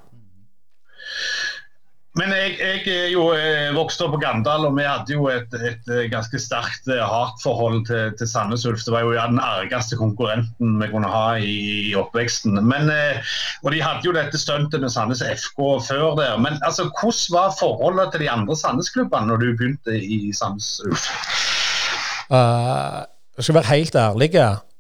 [2.17, 5.87] Men jeg, jeg jo eh, vokste opp på Gandal, og vi hadde jo et, et
[5.89, 8.83] eh, ganske sterkt eh, hatforhold til, til Sandnes Ulf.
[8.85, 11.55] Det var jo den argeste konkurrenten vi kunne ha i,
[11.89, 12.57] i oppveksten.
[12.57, 12.89] Men,
[13.61, 16.37] og de hadde jo dette stuntet med Sandnes FK før der.
[16.41, 21.09] Men altså, hvordan var forholdet til de andre Sandnes-klubbene når du begynte i Sandnes Ulf?
[22.33, 23.03] Uh,
[23.37, 24.31] jeg skal være helt ærlig,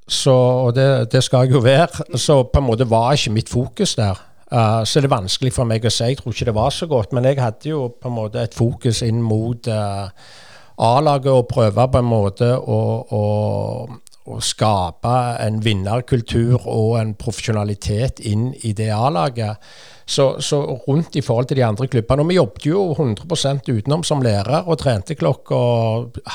[0.07, 3.49] så, og det, det skal jeg jo være, så på en måte var ikke mitt
[3.49, 4.19] fokus der.
[4.53, 6.11] Uh, så det er vanskelig for meg å si.
[6.11, 7.13] Jeg tror ikke det var så godt.
[7.15, 10.11] Men jeg hadde jo på en måte et fokus inn mot uh,
[10.77, 12.77] A-laget og prøve på en måte å,
[13.17, 13.23] å,
[14.29, 19.57] å, skape en vinnerkultur og en profesjonalitet inn i det A-laget.
[20.05, 22.23] Så, så, rundt i forhold til de andre klubbene.
[22.23, 25.59] Og vi jobbet jo 100% utenom som lærer og trente klokka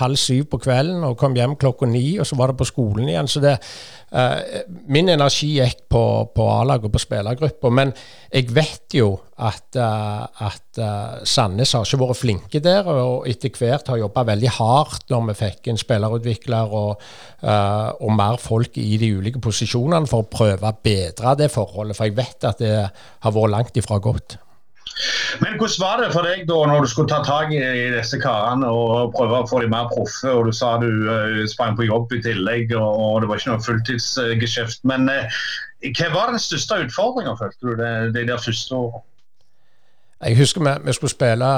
[0.01, 3.09] halv syv på kvelden og kom hjem klokka ni, og så var det på skolen
[3.09, 3.29] igjen.
[3.29, 3.59] Så det,
[4.17, 6.03] uh, min energi gikk på,
[6.35, 7.73] på A-laget og på spillergruppa.
[7.75, 7.93] Men
[8.33, 13.53] jeg vet jo at, uh, at uh, Sandnes har ikke vært flinke der, og etter
[13.53, 17.05] hvert har jobba veldig hardt når vi fikk en spillerutvikler og,
[17.39, 21.97] og mer folk i de ulike posisjonene for å prøve å bedre det forholdet.
[21.97, 24.39] For jeg vet at det har vært langt ifra godt.
[25.41, 27.61] Men hvordan var det for deg da når du skulle ta tak i,
[27.95, 30.31] disse karene og prøve å få dem mer proffe?
[30.33, 33.67] og Du sa du uh, sprang på jobb i tillegg og, det var ikke noe
[33.67, 34.83] fulltidsgeskjeft.
[34.89, 35.45] Men uh,
[35.93, 39.05] hva var den største utfordringa, følte du, det, det der første året?
[40.19, 41.49] Jeg husker vi, vi, skulle spille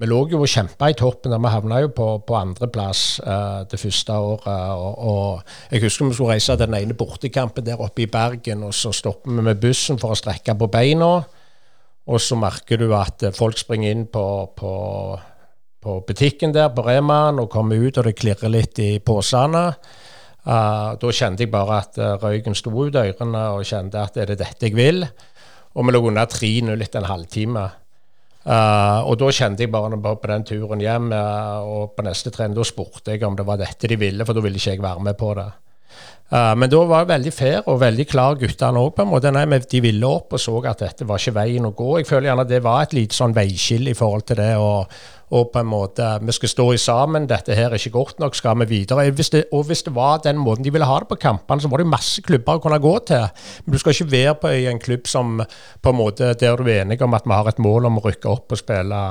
[0.00, 1.36] Vi lå jo og kjempa i toppen.
[1.38, 4.72] Vi havna jo på, på andreplass uh, det første året.
[4.74, 8.74] Og, og, Jeg husker vi skulle reise den ene bortekampen der oppe i Bergen, og
[8.74, 11.12] så stopper vi med bussen for å strekke på beina.
[12.10, 14.24] Og så merker du at folk springer inn på,
[14.58, 14.72] på,
[15.82, 19.68] på butikken der på Remaen og kommer ut, og det klirrer litt i posene.
[20.42, 24.32] Uh, da kjente jeg bare at uh, røyken sto ut ørene, og kjente at er
[24.32, 25.04] det dette jeg vil?
[25.78, 27.68] Og vi lå under 3-0 etter en halvtime.
[28.42, 32.58] Uh, og da kjente jeg bare på den turen hjem uh, og på neste trening,
[32.58, 35.06] da spurte jeg om det var dette de ville, for da ville ikke jeg være
[35.06, 35.46] med på det.
[36.32, 39.30] Uh, men da var det veldig fair og veldig klar guttene òg, på en måte.
[39.34, 41.98] Nei, de ville opp og så at dette var ikke veien å gå.
[42.00, 44.94] Jeg føler gjerne det var et lite sånn veiskille i forhold til det Og,
[45.36, 47.28] og på en måte vi skal stå i sammen.
[47.28, 49.04] Dette her er ikke godt nok, skal vi videre?
[49.12, 51.68] Hvis det, og hvis det var den måten de ville ha det på kampene, så
[51.68, 53.28] var det masse klubber å kunne gå til.
[53.66, 56.64] Men du skal ikke være på i en klubb som på en måte der du
[56.64, 59.06] er enig om at vi har et mål om å rykke opp og spille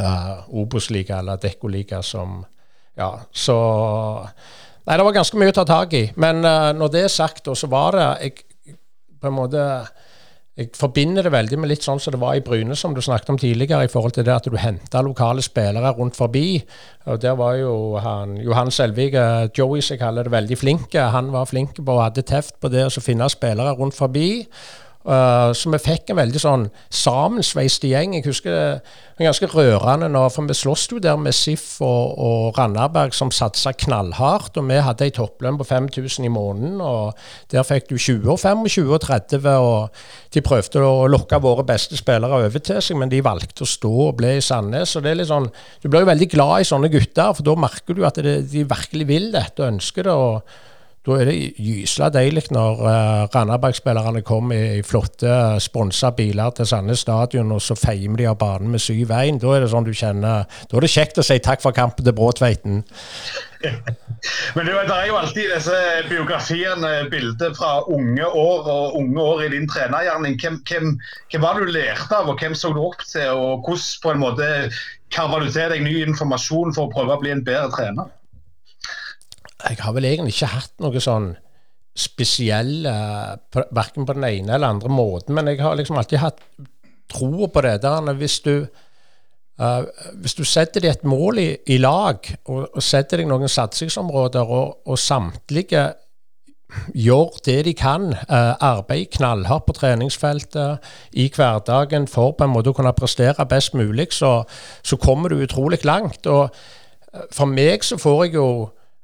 [0.00, 2.44] uh, Obos-liga eller Dekko-liga som
[2.96, 3.54] Ja, så
[4.86, 6.04] Nei, det var ganske mye å ta tak i.
[6.22, 8.76] Men uh, når det er sagt, så var det jeg,
[9.18, 9.62] på en måte
[10.56, 13.34] jeg forbinder det veldig med litt sånn som det var i Bryne, som du snakket
[13.34, 16.62] om tidligere, i forhold til det at du henta lokale spillere rundt forbi.
[17.12, 19.18] Og Der var jo han, Johan Selvik,
[19.52, 20.96] Joey som jeg kaller det, veldig flink.
[20.96, 24.46] Han var flink på og hadde teft på det å finne spillere rundt forbi.
[25.06, 28.16] Uh, så vi fikk en veldig sånn sammensveist gjeng.
[28.16, 32.18] Jeg husker det var ganske rørende nå, for vi sloss jo der med SIF og,
[32.20, 34.58] og Randaberg, som satsa knallhardt.
[34.58, 37.14] Og vi hadde ei topplønn på 5000 i måneden, og
[37.54, 39.48] der fikk du 20 og 25 og 30.
[39.62, 43.72] Og de prøvde å lokke våre beste spillere over til seg, men de valgte å
[43.76, 44.98] stå og ble i Sandnes.
[44.98, 45.48] og det er litt sånn,
[45.80, 48.66] Du blir jo veldig glad i sånne gutter, for da merker du at det, de
[48.66, 50.12] virkelig vil dette og ønsker det.
[50.12, 50.65] og
[51.06, 55.30] da er det gysla deilig når uh, Randaberg-spillerne kommer i, flotte
[55.62, 59.38] sponsa biler til Sandnes stadion, og så feimer de av banen med 7-1.
[59.42, 62.02] Da er det sånn du kjenner Da er det kjekt å si takk for kampen
[62.02, 62.82] til Bråtveiten.
[64.56, 65.78] Men det, er jo alltid disse
[66.10, 70.36] biografiene, bilder fra unge år og unge år i din trenergjerning.
[70.42, 70.92] Hvem, hvem,
[71.30, 73.30] hvem var du lærte av, og hvem så du opp til?
[73.30, 74.52] Og hvordan på en måte
[75.14, 78.10] karva du til deg ny informasjon for å prøve å bli en bedre trener?
[79.64, 81.30] Jeg har vel egentlig ikke hatt noe sånn
[81.96, 82.84] spesiell,
[83.72, 86.42] Verken på den ene eller andre måten, men jeg har liksom alltid hatt
[87.12, 87.82] tro på det.
[87.82, 88.66] der Hvis du,
[89.60, 89.82] uh,
[90.14, 94.44] hvis du setter deg et mål i, i lag, og, og, setter deg noen satsingsområder,
[94.44, 95.92] og, og samtlige
[96.94, 98.10] gjør det de kan.
[98.12, 103.74] Uh, arbeid knallhardt på treningsfeltet i hverdagen for på en måte å kunne prestere best
[103.74, 104.42] mulig, så,
[104.82, 106.26] så kommer du utrolig langt.
[106.26, 106.50] Og
[107.32, 108.48] for meg så får jeg jo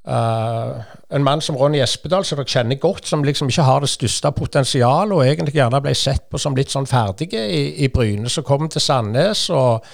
[0.02, 0.80] Uh,
[1.14, 4.32] en mann som Ronny Espedal, som dere kjenner godt, som liksom ikke har det største
[4.34, 8.46] potensialet, og egentlig gjerne ble sett på som litt sånn ferdige i, i Bryne, som
[8.46, 9.86] kom til Sandnes og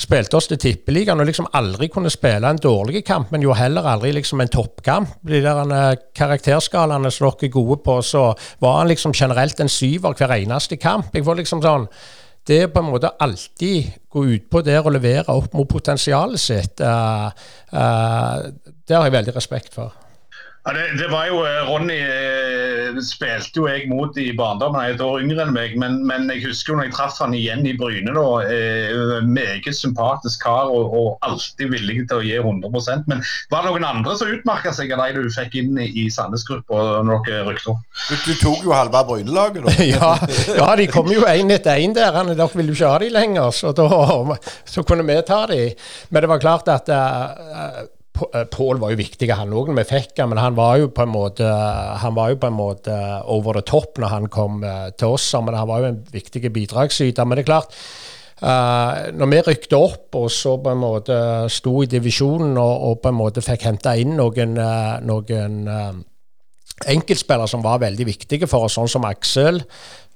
[0.00, 3.86] spilte oss til Tippeligaen og liksom aldri kunne spille en dårlig kamp, men jo heller
[3.92, 5.18] aldri liksom en toppkamp.
[5.28, 8.30] De der uh, karakterskalaene som dere er gode på, så
[8.64, 11.12] var han liksom generelt en syver hver eneste kamp.
[11.12, 11.88] Jeg får liksom sånn
[12.48, 16.80] det på en måte alltid gå ut på der og levere opp mot potensialet sitt,
[16.82, 17.28] uh,
[17.70, 18.48] uh,
[18.92, 19.94] det har jeg veldig respekt for.
[20.62, 24.92] Ja, det, det, var jo, eh, Ronny eh, spilte jo jeg mot i barndommen, han
[24.92, 25.72] er et år yngre enn meg.
[25.80, 28.12] Men, men jeg husker jo når jeg traff han igjen i Bryne.
[28.14, 33.64] da, eh, Meget sympatisk kar og, og, alltid villig til å gi 100% Men var
[33.64, 37.24] det noen andre som utmerka seg av de du fikk inn i, i Sandnes-gruppa når
[37.26, 39.74] dere rykte Du, du, tok jo halve Bryne-laget, da.
[39.96, 40.12] ja,
[40.60, 42.14] ja, de kom jo én etter én der.
[42.14, 43.90] Han, dere ville jo ikke ha de lenger, så da
[44.76, 45.64] så kunne vi ta de.
[46.14, 50.28] Men det var klart at uh, Pål var jo viktig, han òg, vi fikk han,
[50.34, 51.48] men han var jo på en måte
[52.02, 52.96] han var jo på en måte
[53.32, 55.30] over the top når han kom uh, til oss.
[55.40, 57.24] Men han var jo en viktig bidragsyter.
[57.24, 57.72] Men det er klart,
[58.44, 61.18] uh, når vi rykte opp og så på en måte
[61.52, 64.60] sto i divisjonen og, og på en måte fikk henta inn noen,
[65.08, 66.04] noen
[66.92, 69.62] enkeltspillere som var veldig viktige for oss, sånn som Aksel.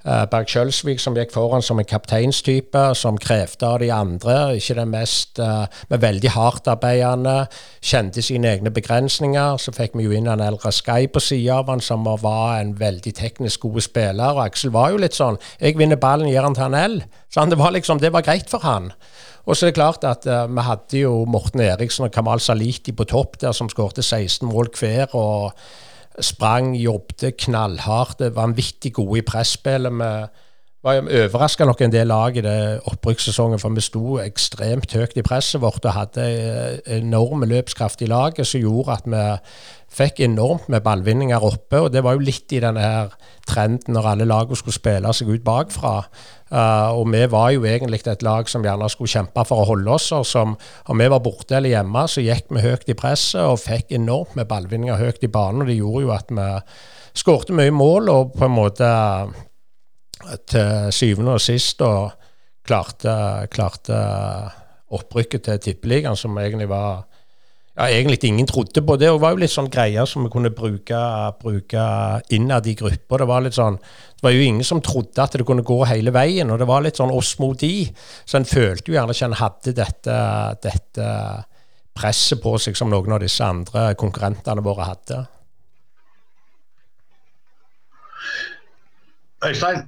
[0.07, 4.37] Uh, Berg Kjølsvik som gikk foran som en kapteinstype, som krevde av de andre.
[4.55, 7.35] Ikke den mest, uh, men veldig hardtarbeidende.
[7.83, 9.59] Kjente sine egne begrensninger.
[9.59, 12.77] Så fikk vi jo inn en eldre Sky på sida av han, som var en
[12.79, 14.39] veldig teknisk god spiller.
[14.39, 17.01] Og Aksel var jo litt sånn Jeg vinner ballen, gir han til han L.
[17.27, 18.93] Så det var liksom, det var greit for han.
[19.47, 22.95] Og så er det klart at uh, vi hadde jo Morten Eriksen og Kamal Saliti
[22.95, 25.11] på topp der, som skårte 16 mål hver.
[25.19, 25.51] og
[26.21, 29.93] sprang, jobbet knallhardt, vanvittig gode i presspillet.
[29.93, 35.17] Vi var overraska nok en del lag i det opprykkssesongen, for vi sto ekstremt høyt
[35.19, 36.27] i presset vårt og hadde
[36.99, 39.25] enorme løpskraft i laget som gjorde at vi
[39.97, 41.81] fikk enormt med ballvinninger oppe.
[41.81, 43.15] og Det var jo litt i denne her
[43.49, 45.95] trenden når alle lagene skulle spille seg ut bakfra.
[46.53, 49.97] Uh, og vi var jo egentlig et lag som gjerne skulle kjempe for å holde
[49.97, 50.11] oss.
[50.13, 50.57] og som,
[50.87, 54.37] Om vi var borte eller hjemme, så gikk vi høyt i presset og fikk enormt
[54.37, 55.63] med ballvinninger høyt i banen.
[55.63, 56.51] og Det gjorde jo at vi
[57.17, 58.93] skårte mye mål og på en måte
[60.51, 62.13] til syvende og sist og
[62.67, 63.99] klarte, klarte
[64.97, 67.07] opprykket til Tippeligaen, som egentlig var
[67.77, 68.97] ja, egentlig ingen trodde på.
[68.97, 71.01] Det og var jo litt sånn greier som vi kunne bruke,
[71.43, 71.83] bruke
[72.33, 73.19] innad i gruppa.
[73.21, 73.77] Det var litt sånn,
[74.17, 76.85] det var jo ingen som trodde at det kunne gå hele veien, og det var
[76.87, 77.85] litt sånn oss mot de.
[78.25, 80.19] Så en følte jo gjerne ikke en hadde dette,
[80.65, 81.11] dette
[81.97, 85.23] presset på seg som noen av disse andre konkurrentene våre hadde.
[89.47, 89.85] Øystein?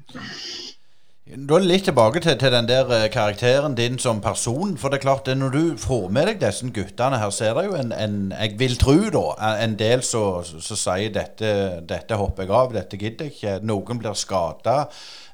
[1.28, 4.78] Da litt tilbake til, til den der eh, karakteren din som person.
[4.80, 7.58] For det er klart, det når du får med deg disse guttene her, så er
[7.58, 9.24] det jo en, en jeg vil tro da,
[9.60, 11.50] en del som sier dette,
[11.84, 13.58] dette hopper jeg av, dette gidder jeg ikke.
[13.68, 14.78] Noen blir skada.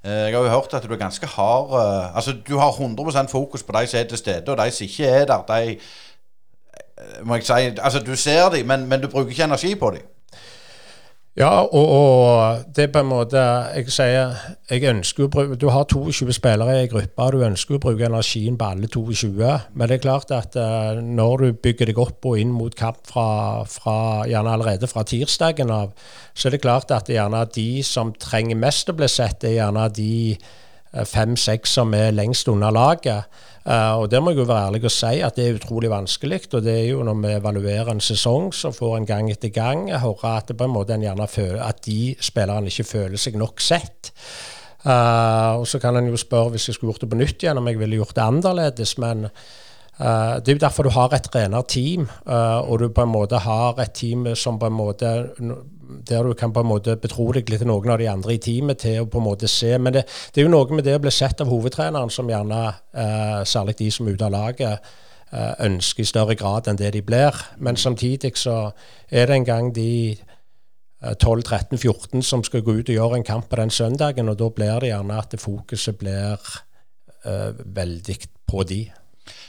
[0.02, 3.30] Eh, jeg har jo hørt at du er ganske hard eh, Altså, du har 100%
[3.30, 7.38] fokus på de som er til stede, og de som ikke er der, de må
[7.38, 10.11] jeg si, altså Du ser dem, men, men du bruker ikke energi på dem.
[11.35, 13.40] Ja, og, og, det er på en måte
[13.75, 14.37] Jeg sier
[14.70, 18.07] jeg ønsker å bruke Du har 22 spillere i ei gruppe, du ønsker å bruke
[18.07, 19.49] energien på alle 22.
[19.75, 23.03] Men det er klart at uh, når du bygger deg opp og inn mot kamp
[23.11, 23.27] fra,
[23.66, 23.97] fra,
[24.31, 25.90] gjerne allerede fra tirsdagen av,
[26.38, 29.59] så er det klart at det gjerne de som trenger mest å bli sett, er
[29.59, 30.14] gjerne de
[31.02, 33.26] fem-seks som er lengst unna laget.
[33.64, 36.40] Uh, og Der må jeg jo være ærlig og si at det er utrolig vanskelig.
[36.52, 39.88] og det er jo Når vi evaluerer en sesong, så får en gang etter gang
[39.90, 43.37] høre at det på en måte en gjerne føler at de spillerne ikke føler seg
[43.37, 44.12] nok sett.
[44.85, 47.59] Uh, og Så kan en jo spørre hvis jeg skulle gjort det på nytt igjen,
[47.59, 48.98] om jeg ville gjort det annerledes.
[48.98, 53.38] Men uh, det er jo derfor du har et trenerteam, og du på en måte
[53.38, 55.30] har et team som på en måte
[56.09, 58.42] der du kan på en måte betro deg litt til noen av de andre i
[58.42, 59.73] teamet til å på en måte se.
[59.79, 62.61] Men det, det er jo noe med det å bli sett av hovedtreneren som gjerne,
[62.97, 64.92] eh, særlig de som er ute av laget,
[65.31, 67.40] eh, ønsker i større grad enn det de blir.
[67.59, 68.73] Men samtidig så
[69.11, 70.16] er det en gang de
[71.12, 74.51] 12-13-14 eh, som skal gå ut og gjøre en kamp på den søndagen, og da
[74.51, 76.38] blir det gjerne at fokuset blir
[77.25, 78.18] eh, veldig
[78.49, 78.85] på de.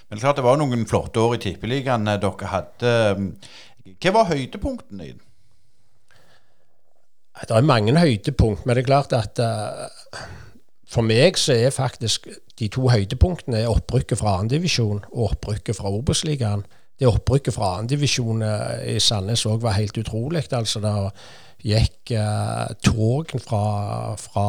[0.10, 2.96] Men klart det var noen flotte år i Tippeligaen eh, dere hadde.
[4.02, 5.25] Hva var høydepunktene dine?
[7.42, 10.22] Det er mange høydepunkt, men det er klart at uh,
[10.88, 16.64] for meg så er faktisk de to høydepunktene opprykket fra andredivisjon og opprykket fra Obos-ligaen.
[16.96, 20.46] Det opprykket fra andredivisjon divisjon i Sandnes òg var helt utrolig.
[20.56, 20.94] Altså, det
[21.66, 23.66] gikk uh, tog fra,
[24.16, 24.48] fra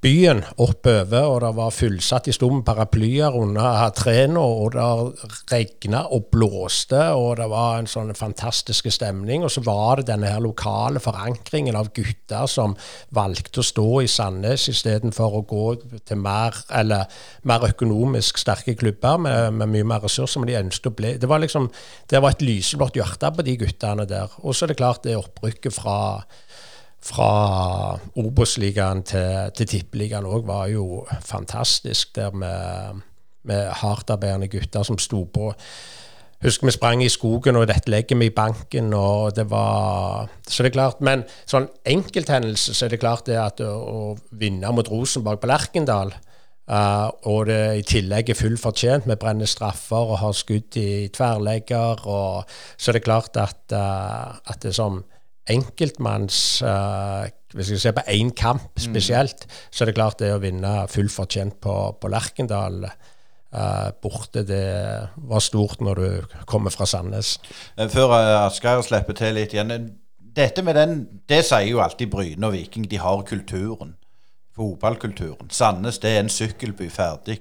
[0.00, 4.84] byen oppover, og det var fullsatt i stum paraplyer under trærne, og det
[5.52, 9.44] regna og blåste, og det var en sånn fantastisk stemning.
[9.44, 12.76] Og så var det denne her lokale forankringen av gutter som
[13.16, 15.66] valgte å stå i Sandnes istedenfor å gå
[16.08, 17.04] til mer, eller,
[17.48, 21.28] mer økonomisk sterke klubber med, med, mye mer ressurser, men de ønsket å bli Det
[21.28, 21.68] var liksom,
[22.08, 24.32] det var et lyseblått hjerte på de guttene der.
[24.40, 25.98] Og så er det klart det opprykket fra
[27.04, 33.00] fra Obos-ligaen til, til Tippeligaen òg var jo fantastisk, der med,
[33.48, 35.52] med hardtarbeidende gutter som sto på.
[36.40, 40.62] Husker vi sprang i skogen, og dette legger vi i banken, og det var Så
[40.62, 44.72] det er klart, men sånn enkelthendelse, så er det klart det at å, å vinne
[44.72, 46.14] mot Rosenborg på Lerkendal
[46.70, 49.08] Uh, og det i tillegg er fullt fortjent.
[49.10, 52.04] Vi brenner straffer og har skudd i tverrlegger.
[52.06, 55.00] Og, så er det klart at, uh, at det er sånn
[55.50, 58.82] enkeltmanns uh, Hvis jeg ser på én kamp mm.
[58.84, 59.62] spesielt, mm.
[59.70, 65.08] så er det klart det å vinne fullt fortjent på, på Lerkendal uh, borte, det
[65.16, 67.38] var stort når du kommer fra Sandnes.
[67.76, 69.90] Eh, før uh, Asgeir slipper til litt igjen.
[70.18, 72.86] Dette med den, Det sier jo alltid Bryne og Viking.
[72.90, 73.96] De har kulturen.
[74.56, 75.50] Fotballkulturen.
[75.50, 77.40] Sandnes det er en sykkelby ferdig.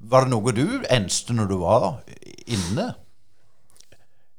[0.00, 1.88] Var det noe du enste når du var
[2.46, 2.92] inne?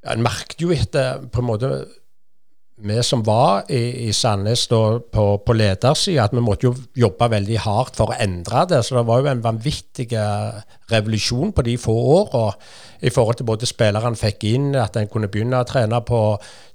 [0.04, 1.70] En merket jo etter på en måte
[2.76, 7.28] vi som var i, i Sandnes da, på, på ledersida, at vi måtte jo jobbe
[7.30, 8.80] veldig hardt for å endre det.
[8.82, 10.08] Så det var jo en vanvittig
[10.90, 12.48] revolusjon på de få åra
[13.04, 16.20] i forhold til både spillerne fikk inn, at en kunne begynne å trene på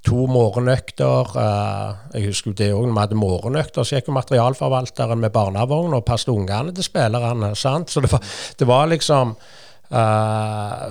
[0.08, 1.34] to morgenøkter.
[1.44, 5.34] Eh, jeg husker jo det òg, når vi hadde morgenøkter, så gikk jo materialforvalteren med
[5.36, 7.52] barnevogn og passet ungene til spillerne.
[7.60, 8.24] Så det var,
[8.60, 10.88] det var liksom uh,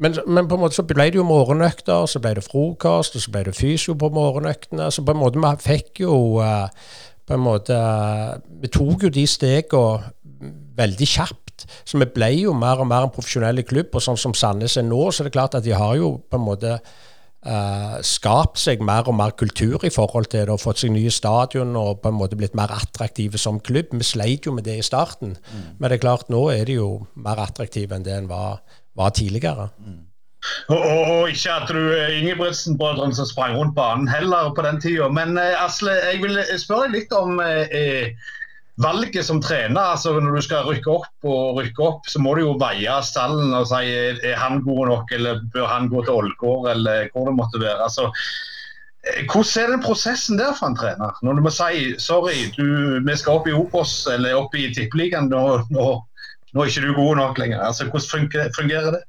[0.00, 3.24] men, men, på en måte så ble det jo morgenøkter, så ble det frokost, og
[3.24, 4.88] så ble det fysio på morgenøktene.
[4.88, 6.72] Så på en måte vi fikk jo uh,
[7.28, 10.16] på en måte uh, Vi tok jo de stegene
[10.80, 11.66] veldig kjapt.
[11.84, 13.92] Så vi ble jo mer og mer en profesjonell klubb.
[13.92, 16.40] Og sånn som Sandnes er nå, så er det klart at de har jo på
[16.40, 20.80] en måte uh, skapt seg mer og mer kultur i forhold til det, og fått
[20.80, 23.92] seg nye stadion og på en måte blitt mer attraktive som klubb.
[23.92, 25.64] Vi sleit jo med det i starten, mm.
[25.76, 28.62] men det er klart nå er de jo mer attraktive enn det en var
[29.00, 29.68] var tidligere.
[29.80, 30.06] Mm.
[30.72, 34.80] Og, og, og, ikke at du eh, Ingebrigtsen-brødrene som sprang rundt banen heller på den
[34.80, 35.08] tida.
[35.12, 38.30] Men eh, Asle, jeg vil spørre deg litt om eh, eh,
[38.80, 39.80] valget som trener.
[39.80, 43.52] altså Når du skal rykke opp, og rykke opp, så må du jo veie stallen
[43.56, 47.36] og si er han god nok, eller bør han gå til Ålgård, eller hvor det
[47.42, 47.82] måtte være.
[47.84, 48.08] altså
[49.00, 51.16] hvordan er den prosessen der for en trener?
[51.24, 55.30] Når du må si sorry, du, vi skal opp i Opos eller opp i Tippeligaen,
[55.32, 55.40] nå,
[55.72, 55.86] nå,
[56.52, 57.62] nå er ikke du god nok lenger.
[57.62, 59.02] Altså, Hvordan fungerer, det?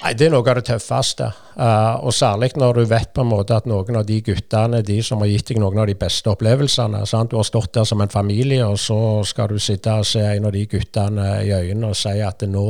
[0.00, 1.26] Nei, Det er noe av det tøffeste.
[1.60, 5.00] Uh, og særlig når du vet på en måte at noen av de guttene de
[5.04, 7.02] som har gitt deg noen av de beste opplevelsene.
[7.06, 7.32] Sant?
[7.32, 10.48] Du har stått der som en familie, og så skal du sitte og se en
[10.48, 12.68] av de guttene i øynene og si at nå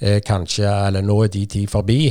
[0.00, 2.08] er kanskje, eller nå er de tid forbi.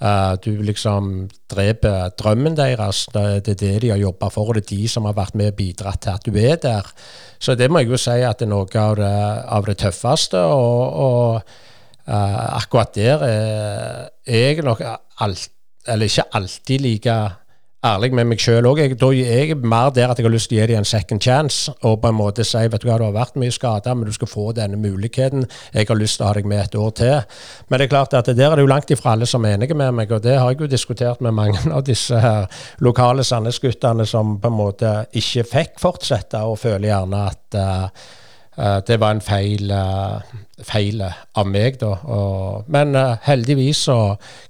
[0.00, 3.04] Uh, du liksom dreper drømmen deres.
[3.12, 5.52] Det er det de har jobba for, og det er de som har vært med
[5.52, 6.90] og bidratt til at du er der.
[7.38, 9.14] Så det må jeg jo si at det er noe av det,
[9.58, 10.38] av det tøffeste.
[10.38, 11.60] og, og
[12.04, 14.82] Uh, akkurat der er jeg nok
[15.24, 15.46] alt,
[15.88, 17.14] eller ikke alltid like
[17.84, 18.80] ærlig med meg sjøl òg.
[19.00, 21.22] Da er jeg mer der at jeg har lyst til å gi dem en second
[21.22, 24.08] chance og på en måte si vet du hva, du har vært mye skada, men
[24.08, 25.46] du skal få denne muligheten.
[25.74, 27.14] Jeg har lyst til å ha deg med et år til.
[27.68, 29.76] Men det er klart at der er det jo langt ifra alle som er enige
[29.76, 32.48] med meg, og det har jeg jo diskutert med mange av disse her
[32.84, 38.12] lokale Sandnes-guttene som på en måte ikke fikk fortsette, og føler gjerne at uh,
[38.86, 40.22] det var en feil, uh,
[40.62, 41.90] feil av meg, da.
[42.14, 42.94] Og, men
[43.26, 43.98] heldigvis så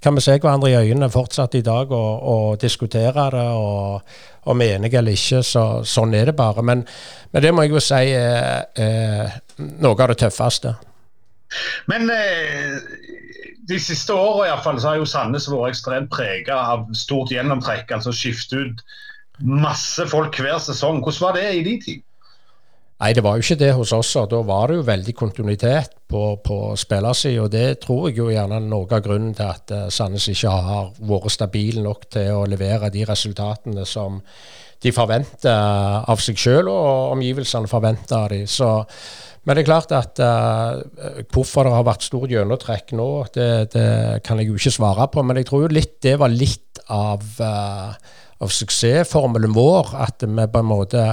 [0.05, 3.47] kan vi se hverandre i øynene fortsatt i dag og, og diskutere det.
[3.57, 6.63] Og om vi er enige eller ikke, så sånn er det bare.
[6.63, 6.85] Men,
[7.33, 10.75] men det må jeg jo si er noe av det tøffeste.
[11.89, 12.11] Men
[13.69, 17.93] de siste åra har jo Sandnes vært ekstremt prega av stort gjennomtrekk.
[17.97, 18.83] Altså skifte ut
[19.41, 21.01] masse folk hver sesong.
[21.03, 22.03] Hvordan var det i de tid?
[23.05, 24.15] Nei, det var jo ikke det hos oss.
[24.17, 27.43] og Da var det jo veldig kontinuitet på, på spillersida.
[27.43, 30.49] Og det tror jeg jo gjerne er noe av grunnen til at uh, Sandnes ikke
[30.49, 34.23] har vært stabil nok til å levere de resultatene som
[34.81, 35.53] de forventer
[36.09, 38.49] av seg sjøl, og omgivelsene forventer av dem.
[39.45, 43.87] Men det er klart at uh, hvorfor det har vært stort gjennomtrekk nå, det, det,
[44.25, 45.29] kan jeg jo ikke svare på.
[45.29, 49.93] Men jeg tror jo litt det var litt av, uh, av suksessformelen vår.
[50.09, 51.11] At vi på en måte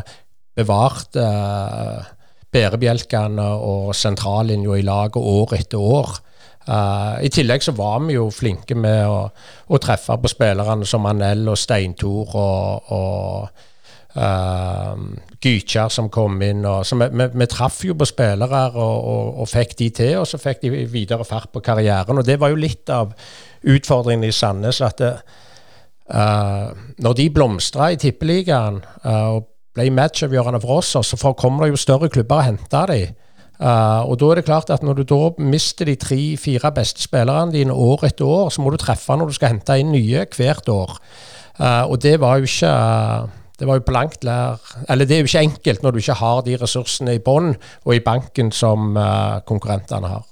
[0.61, 2.11] bevarte uh,
[2.51, 6.19] bærebjelkene og sentrallinja i laget år etter år.
[6.67, 9.25] Uh, I tillegg så var vi jo flinke med å,
[9.67, 15.05] å treffe på spillerne som Anel og Steintor og, og uh,
[15.41, 16.61] Gytkjær som kom inn.
[16.69, 20.17] Og, så vi, vi, vi, traff jo på spillere og, og, og, fikk de til,
[20.21, 22.21] og så fikk de videre fart på karrieren.
[22.21, 23.15] Og det var jo litt av
[23.61, 24.83] utfordringen i Sandnes.
[24.85, 25.15] at det,
[26.13, 26.69] uh,
[27.01, 31.81] når de blomstra i Tippeligaen og ble matchavgjørende for oss, og så kommer det jo
[31.81, 33.19] større klubber og henter dem.
[33.61, 37.53] Uh, og da er det klart at Når du da mister de tre-fire beste spillerne
[37.53, 40.69] dine år etter år, så må du treffe når du skal hente inn nye hvert
[40.69, 40.97] år.
[41.59, 42.73] Uh, og det var jo ikke
[43.61, 44.57] det var jo på langt lær
[44.89, 47.51] Eller det er jo ikke enkelt når du ikke har de ressursene i bånn
[47.85, 50.25] og i banken som uh, konkurrentene har.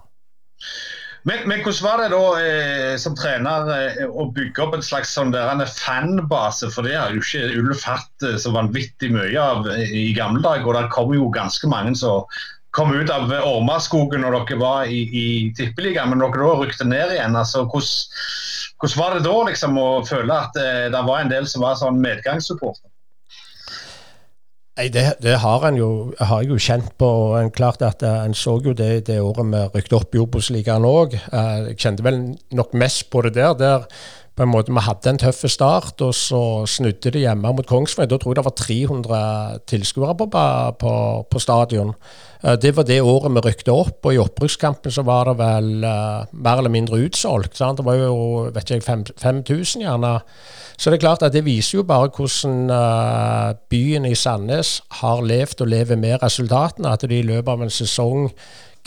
[1.28, 5.12] Men, men, hvordan var det da eh, som trener eh, å bygge opp en slags
[5.16, 6.70] sånn der, fanbase?
[6.72, 10.44] For det har jo ikke Ulf hatt eh, så vanvittig mye av eh, i gamle
[10.46, 10.70] dager.
[10.70, 12.24] Og det kom jo ganske mange som
[12.78, 15.26] kom ut av Ormaskogen når dere var i, i
[15.58, 17.36] Tippeligaen, men dere da rykte ned igjen.
[17.36, 18.22] altså hvordan,
[18.80, 21.80] hvordan var det da liksom å føle at eh, det var en del som var
[21.82, 22.89] sånn medgangssupporter?
[24.80, 27.08] Nei, det, det, har, en jo, har jeg jo kjent på.
[27.08, 30.22] og en klart at eh, En så jo det det året vi rykket opp i
[30.24, 31.18] Obos-ligaen òg.
[31.20, 32.22] Eh, jeg kjente vel
[32.56, 33.58] nok mest på det der.
[33.60, 33.84] der
[34.40, 38.08] på en måte Vi hadde en tøff start, og så snudde det hjemme mot Kongsvinger.
[38.08, 40.30] Da tror jeg det var 300 tilskuere på,
[40.80, 40.94] på,
[41.28, 41.92] på, stadion.
[42.44, 45.84] Eh, det var det året vi rykte opp, og i opprykkskampen så var det vel
[45.84, 47.58] uh, mer eller mindre utsolgt.
[47.58, 47.80] Sant?
[47.80, 50.14] Det var jo vet ikke, 5000 gjerne.
[50.80, 55.22] Så det er klart at det viser jo bare hvordan uh, byen i Sandnes har
[55.22, 56.96] levd og lever med resultatene.
[56.96, 58.32] At de i løpet av en sesong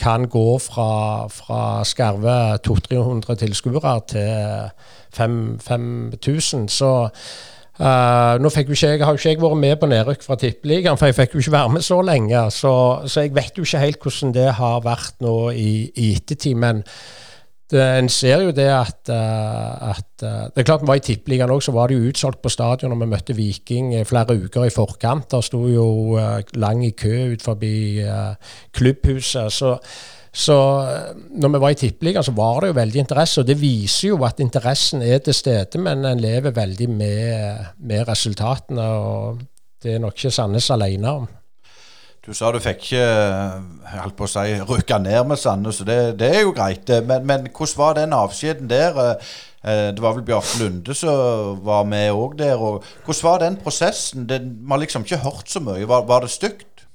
[0.00, 4.70] kan gå fra, fra skarve 200-300 tilskuere til
[5.12, 6.68] 5000.
[6.72, 7.10] Så
[7.80, 10.36] Uh, nå fikk jo ikke, jeg har jo ikke jeg vært med på nedrykk fra
[10.36, 12.44] Tippeligaen, for jeg fikk jo ikke være med så lenge.
[12.52, 12.74] Så,
[13.08, 16.58] så, jeg vet jo ikke helt hvordan det har vært nå i, i ettertid.
[16.60, 16.82] Men
[17.72, 21.04] det, en ser jo det at, uh, at uh, Det er klart vi var i
[21.06, 24.68] Tippeligaen òg, så var det jo utsolgt på stadion når vi møtte Viking flere uker
[24.68, 25.30] i forkant.
[25.32, 26.20] Der sto jo
[26.60, 27.74] lang i kø ut forbi
[28.76, 29.48] klubbhuset.
[29.48, 29.78] Så,
[30.32, 30.56] så
[31.28, 33.42] når vi var i Tippeligaen, så var det jo veldig interesse.
[33.42, 38.08] Og det viser jo at interessen er til stede, men en lever veldig med, med
[38.08, 38.86] resultatene.
[38.88, 39.42] Og
[39.84, 41.30] det er nok ikke Sandnes alene om.
[42.22, 45.88] Du sa du fikk ikke jeg holdt på å si, rykka ned med Sandnes, og
[45.88, 46.88] det, det, er jo greit.
[47.08, 49.00] Men, men, hvordan var den avskjeden der?
[49.62, 52.56] Eh, det var vel Bjarte Lunde som var med òg der.
[52.56, 54.24] Og hvordan var den prosessen?
[54.30, 55.84] Man har liksom ikke hørt så mye.
[55.88, 56.86] Var, var det stygt?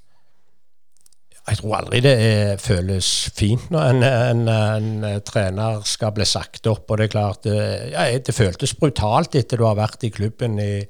[1.48, 6.26] Jeg tror aldri det er, føles fint når en, en, en, en, trener skal bli
[6.28, 6.92] sagt opp.
[6.92, 7.62] og Det er klart, det,
[7.94, 10.82] ja, det føltes brutalt etter du har vært i klubben i,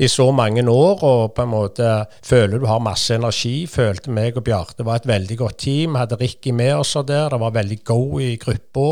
[0.00, 1.92] i, så mange år og på en måte
[2.24, 3.66] føler du har masse energi.
[3.68, 6.00] Følte meg og Bjarte var et veldig godt team.
[6.00, 7.28] Hadde Ricky med oss der.
[7.28, 8.88] Det var veldig go i gruppa.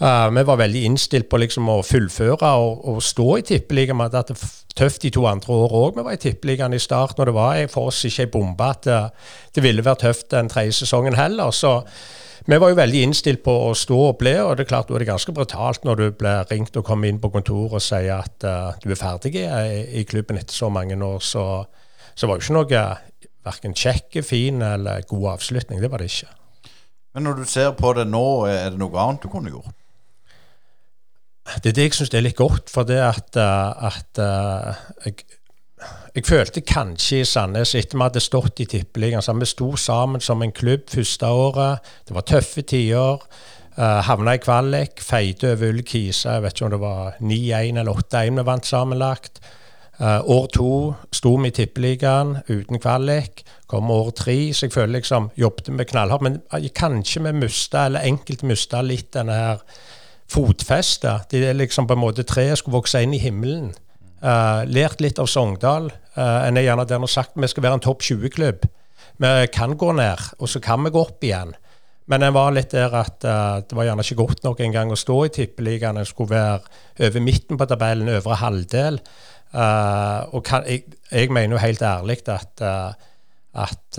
[0.00, 3.98] Uh, vi var veldig innstilt på liksom å fullføre og, og stå i tippeligaen.
[3.98, 4.38] Vi hadde hatt det
[4.80, 5.98] tøft de to andre år òg.
[5.98, 8.86] Vi var i tippeligaen i starten, og det var for oss ikke ei bombe at
[8.86, 9.00] det,
[9.56, 11.52] det, ville være tøft den tredje sesongen heller.
[11.52, 11.82] Så
[12.46, 14.96] vi var jo veldig innstilt på å stå og bli, og det er klart da
[14.96, 18.22] er det ganske brutalt når du blir ringt og kommer inn på kontoret og sier
[18.22, 19.44] at uh, du er ferdig i,
[20.00, 21.20] i, klubben etter så mange år.
[21.20, 21.44] Så,
[22.14, 22.86] så var jo ikke noe
[23.44, 25.84] verken kjekk, fin eller god avslutning.
[25.84, 26.32] Det var det ikke.
[27.12, 29.76] Men når du ser på det nå, er det noe annet du kunne gjort?
[31.58, 32.70] Det er det jeg syns er litt godt.
[32.72, 35.24] For det at, eh, at uh, jeg,
[36.14, 40.42] jeg, følte kanskje i Sandnes, etter vi hadde stått i Tippeligaen Vi sto sammen som
[40.42, 41.92] en klubb første året.
[42.06, 43.24] Det var tøffe tider.
[43.78, 46.36] Uh, havna i kvalik, feide over Ull Kisa.
[46.36, 49.40] Jeg vet ikke om det var 9-1 eller 8-1 vi vant sammenlagt.
[50.00, 50.72] Uh, år to
[51.12, 53.44] sto vi i Tippeligaen uten kvalik.
[53.68, 56.24] Kom år tre, så jeg føler liksom jobbet med knallhardt.
[56.24, 56.40] Men
[56.74, 59.64] kanskje vi mista, eller enkelte mista litt denne her
[60.30, 61.18] fotfeste.
[61.30, 63.72] Det er liksom på en måte treet skulle vokse inn i himmelen.
[64.20, 65.88] Uh, lært litt av Sogndal.
[66.16, 68.68] Uh, en er gjerne der og sagt vi skal være en topp 20-klubb.
[69.20, 71.54] Vi kan gå ned, og så kan vi gå opp igjen.
[72.10, 74.98] Men en var litt der at uh, det var gjerne ikke godt nok engang å
[74.98, 76.00] stå i Tippeligaen.
[76.00, 79.00] En skulle være over midten på tabellen, øvre halvdel.
[79.50, 82.62] og kan, jeg, jeg, mener jo helt ærlig at,
[83.50, 83.98] at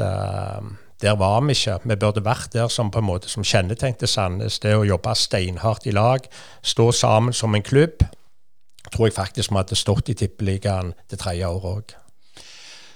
[1.01, 1.79] der var vi ikke.
[1.83, 4.59] Vi burde vært der som på en måte som kjennetegnet Sandnes.
[4.61, 6.27] Det å jobbe steinhardt i lag,
[6.61, 8.05] stå sammen som en klubb.
[8.91, 11.97] Tror jeg faktisk vi hadde stått i Tippeligaen det tredje året òg.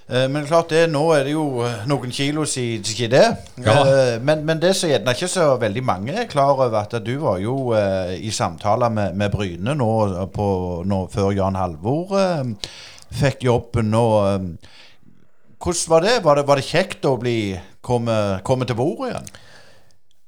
[0.05, 3.25] Eh, men klart det, nå er det jo eh, noen kilo siden det.
[3.65, 3.73] Ja.
[3.81, 7.15] Eh, men, men, det som gjerne ikke så veldig mange er klar over, at du
[7.23, 9.91] var jo i samtaler med, med Bryne nå,
[10.33, 10.47] på,
[10.85, 12.13] nå, før Jan Halvor
[13.15, 13.93] fikk jobben.
[13.97, 14.51] Og,
[15.57, 16.19] hvordan var det?
[16.21, 17.39] Var det, var det kjekt å bli
[17.85, 18.17] komme,
[18.47, 19.29] kommer til bordet igjen?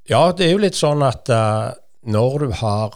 [0.07, 1.73] Ja, det er jo litt sånn at uh,
[2.07, 2.95] når du har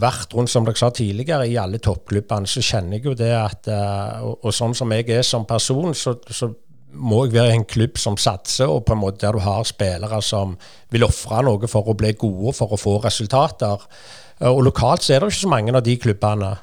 [0.00, 3.68] vært rundt, som dere sa tidligere, i alle toppklubbene, så kjenner jeg jo det at
[3.70, 6.50] uh, og, og, sånn som jeg er som person, så, så
[6.96, 9.66] må jeg være i en klubb som satser, og på en måte der du har
[9.68, 10.56] spillere som
[10.94, 13.84] vil ofre noe for å bli gode, for å få resultater.
[14.40, 16.54] Uh, og lokalt så er det ikke så mange av de klubbene.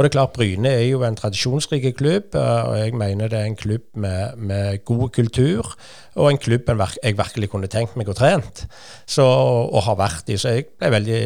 [0.00, 3.36] Og det er klart Bryne er jo en tradisjonsrik klubb, eh, og jeg mener det
[3.36, 5.74] er en klubb med, med god kultur.
[6.16, 6.70] Og en klubb
[7.04, 8.62] jeg virkelig kunne tenkt meg å trent,
[9.20, 10.38] og har vært i.
[10.40, 11.20] Så jeg ble veldig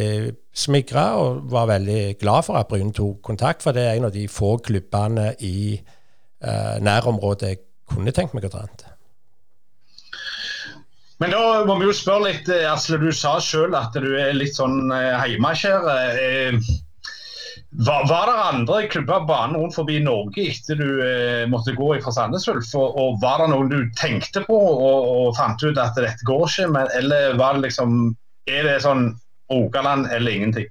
[0.51, 4.17] smigra og var veldig glad for at Bryne tok kontakt, for det er en av
[4.17, 7.61] de få klubbene i eh, nærområdet jeg
[7.95, 8.89] kunne tenkt meg å trent.
[11.23, 12.99] Men da må vi jo spørre litt, eh, Asle.
[12.99, 16.59] Du sa sjøl at du er litt sånn hjemmekjær.
[17.77, 22.13] Var, var, det andre klubber banen rundt forbi Norge etter du eh, måtte gå fra
[22.15, 22.71] Sandnes Ulf?
[22.79, 26.47] Og, og, var det noen du tenkte på og, og fant ut at dette går
[26.47, 26.69] ikke?
[26.71, 28.15] Men, eller var det liksom
[28.47, 29.09] Er det sånn
[29.51, 30.69] Rogaland eller ingenting?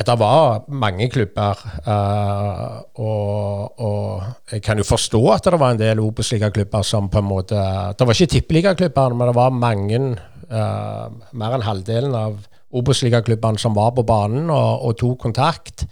[0.00, 5.82] Det var mange klubber, uh, og, og, jeg kan jo forstå at det var en
[5.82, 7.58] del Obos-ligaklubber som på en måte
[7.98, 10.00] Det var ikke tippeligaklubber, men det var mange,
[10.48, 12.40] uh, mer enn halvdelen av
[12.70, 15.86] Obos-ligaklubbene som var på banen og, og, tok kontakt.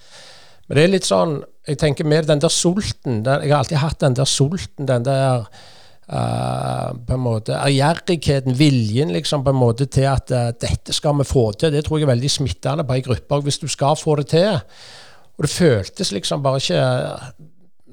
[0.69, 3.23] Men det er litt sånn Jeg tenker mer den der sulten.
[3.25, 5.43] Den, jeg har alltid hatt den der sulten, den der
[6.09, 11.19] uh, på en måte ærgjerrigheten, viljen liksom på en måte til at uh, dette skal
[11.19, 11.75] vi få til.
[11.75, 14.57] Det tror jeg er veldig smittende på ei gruppe hvis du skal få det til.
[15.37, 16.81] Og det føltes liksom bare ikke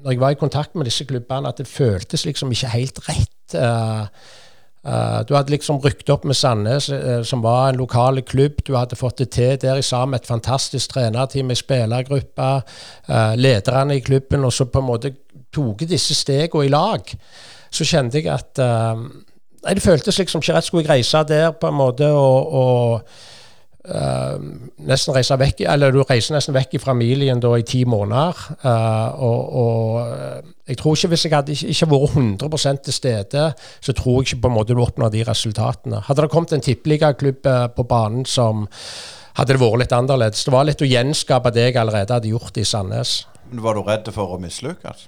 [0.02, 3.54] Når jeg var i kontakt med disse klubbene, at det føltes liksom ikke helt rett.
[3.54, 4.06] Uh,
[4.86, 8.60] Uh, du hadde liksom rykt opp med Sandnes, uh, som var en lokal klubb.
[8.66, 12.50] Du hadde fått det til der i sammen et fantastisk trenerteam, ei spillergruppe,
[13.10, 15.14] uh, lederne i klubben, og så på en måte
[15.54, 17.16] tok disse stegene i lag.
[17.70, 18.60] Så kjente jeg at
[19.66, 20.66] Nei, det føltes liksom ikke rett.
[20.68, 23.00] Skulle jeg reise der på en måte og, og
[23.86, 24.34] Uh,
[24.82, 28.40] nesten reise vekk, eller Du reiser nesten vekk i familien da i ti måneder.
[28.64, 32.96] Uh, og, og, eh, jeg tror ikke Hvis jeg hadde ikke, ikke vært 100 til
[32.96, 33.44] stede,
[33.80, 36.02] så tror jeg ikke på en måte du oppnår de resultatene.
[36.08, 38.66] Hadde det kommet en tippeligaklubb på banen som
[39.36, 40.44] hadde det vært litt annerledes.
[40.44, 43.20] Det var litt å gjenskape det jeg allerede hadde gjort i Sandnes.
[43.50, 45.06] Men Var du redd for å mislykkes?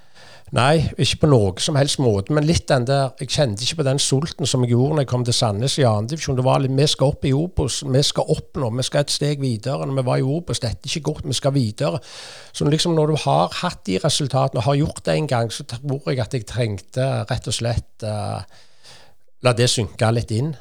[0.57, 2.33] Nei, ikke på noe som helst måte.
[2.33, 5.11] Men litt den der Jeg kjente ikke på den sulten som jeg gjorde når jeg
[5.11, 6.39] kom til Sandnes i andredivisjon.
[6.39, 7.83] Det var litt Vi skal opp i Obos.
[7.85, 8.71] Vi skal opp nå.
[8.79, 9.87] Vi skal et steg videre.
[9.87, 11.27] Når vi var i Obos, dette er ikke godt.
[11.29, 12.01] Vi skal videre.
[12.53, 15.69] Så liksom når du har hatt de resultatene og har gjort det en gang, så
[15.69, 18.41] tror jeg at jeg trengte rett og slett uh,
[19.45, 20.55] la det synke litt inn.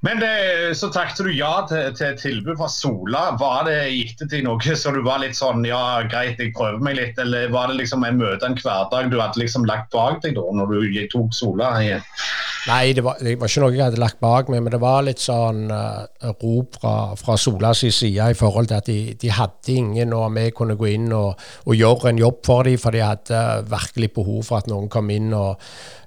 [0.00, 3.22] Men det, så takket du ja til, til tilbud fra Sola.
[3.40, 6.98] Var det i ettertid noe så du var litt sånn ja, greit, jeg prøver meg
[7.00, 10.38] litt, eller var det liksom en møte, en hverdag du hadde liksom lagt bak deg
[10.38, 11.96] da når du tok Sola i,
[12.68, 15.04] Nei, det var, det var, ikke noe jeg hadde lagt bak meg, men det var
[15.06, 16.04] litt sånn uh,
[16.42, 20.50] rop fra, fra Solas side i forhold til at de, de hadde ingen, og vi
[20.52, 23.40] kunne gå inn og, og, gjøre en jobb for dem, for de hadde
[23.70, 25.62] virkelig behov for at noen kom inn og,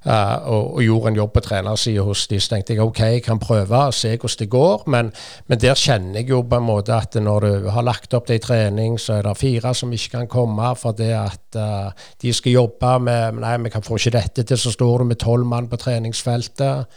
[0.06, 2.44] uh, og, og gjorde en jobb på trenersida hos dem.
[2.44, 5.12] Så tenkte jeg OK, jeg kan prøve og se hvordan det går, men,
[5.50, 8.38] men, der kjenner jeg jo på en måte at når du har lagt opp det
[8.38, 12.60] i trening, så er det fire som ikke kan komme fordi at uh, de skal
[12.60, 15.66] jobbe med Nei, vi kan få ikke dette til, så står du med tolv mann
[15.72, 16.88] på treningsfelt feltet.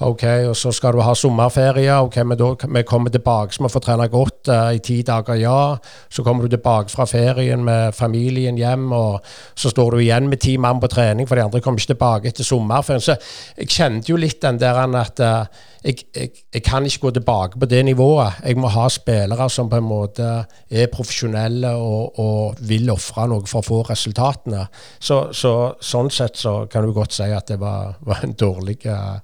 [0.00, 1.92] Ok, og så skal du ha sommerferie.
[2.00, 5.36] Ok, men da vi kommer tilbake så vi får trene godt uh, i ti dager,
[5.36, 5.76] ja.
[6.08, 9.20] Så kommer du tilbake fra ferien med familien hjem, og
[9.54, 12.32] så står du igjen med ti mann på trening, for de andre kommer ikke tilbake
[12.32, 13.04] etter sommerferien.
[13.04, 13.18] Så
[13.58, 17.60] jeg kjente jo litt den der at uh, jeg, jeg, jeg, kan ikke gå tilbake
[17.60, 18.40] på det nivået.
[18.44, 20.28] Jeg må ha spillere som på en måte
[20.70, 24.64] er profesjonelle og, og vil ofre noe for å få resultatene.
[24.96, 28.78] Så, så, sånn sett så kan du godt si at det var, var en dårlig
[28.80, 29.18] Uh,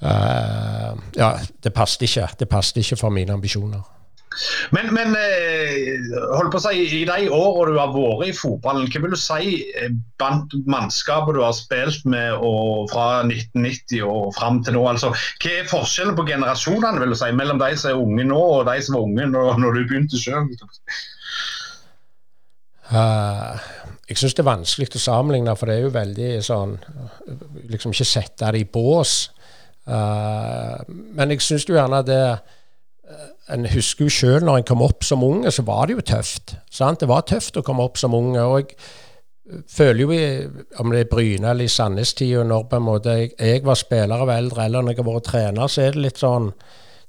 [0.00, 1.30] ja,
[1.64, 2.28] det passet ikke.
[2.38, 3.82] Det passet ikke for mine ambisjoner.
[4.70, 8.86] Men, men uh, hold på å si, i de årene du har vært i fotballen,
[8.92, 9.88] hva vil du si eh,
[10.20, 14.84] blant mannskapet du har spilt med og fra 1990 og fram til nå?
[14.90, 15.10] Altså,
[15.42, 18.68] hva er forskjellen på generasjonene vil du si, mellom de som er unge nå og
[18.68, 20.52] de som var unge når, når du begynte sjøl?
[22.88, 23.58] Uh,
[24.08, 26.70] jeg syns det er vanskelig å sammenligne, for det er jo veldig sånn
[27.68, 29.26] Liksom ikke sette det i bås.
[29.88, 30.84] Uh,
[31.16, 35.06] men jeg syns jo gjerne det uh, En husker jo sjøl når en kom opp
[35.06, 36.58] som unge, så var det jo tøft.
[36.70, 37.00] Sant?
[37.00, 38.42] Det var tøft å komme opp som unge.
[38.42, 38.74] og jeg
[39.48, 40.26] eh, føler jo, i,
[40.82, 44.26] om det er Bryne eller i Sandnes-tida, når på en måte jeg, jeg, var spiller
[44.26, 46.50] av eldre, eller når jeg har vært trener, så er det litt sånn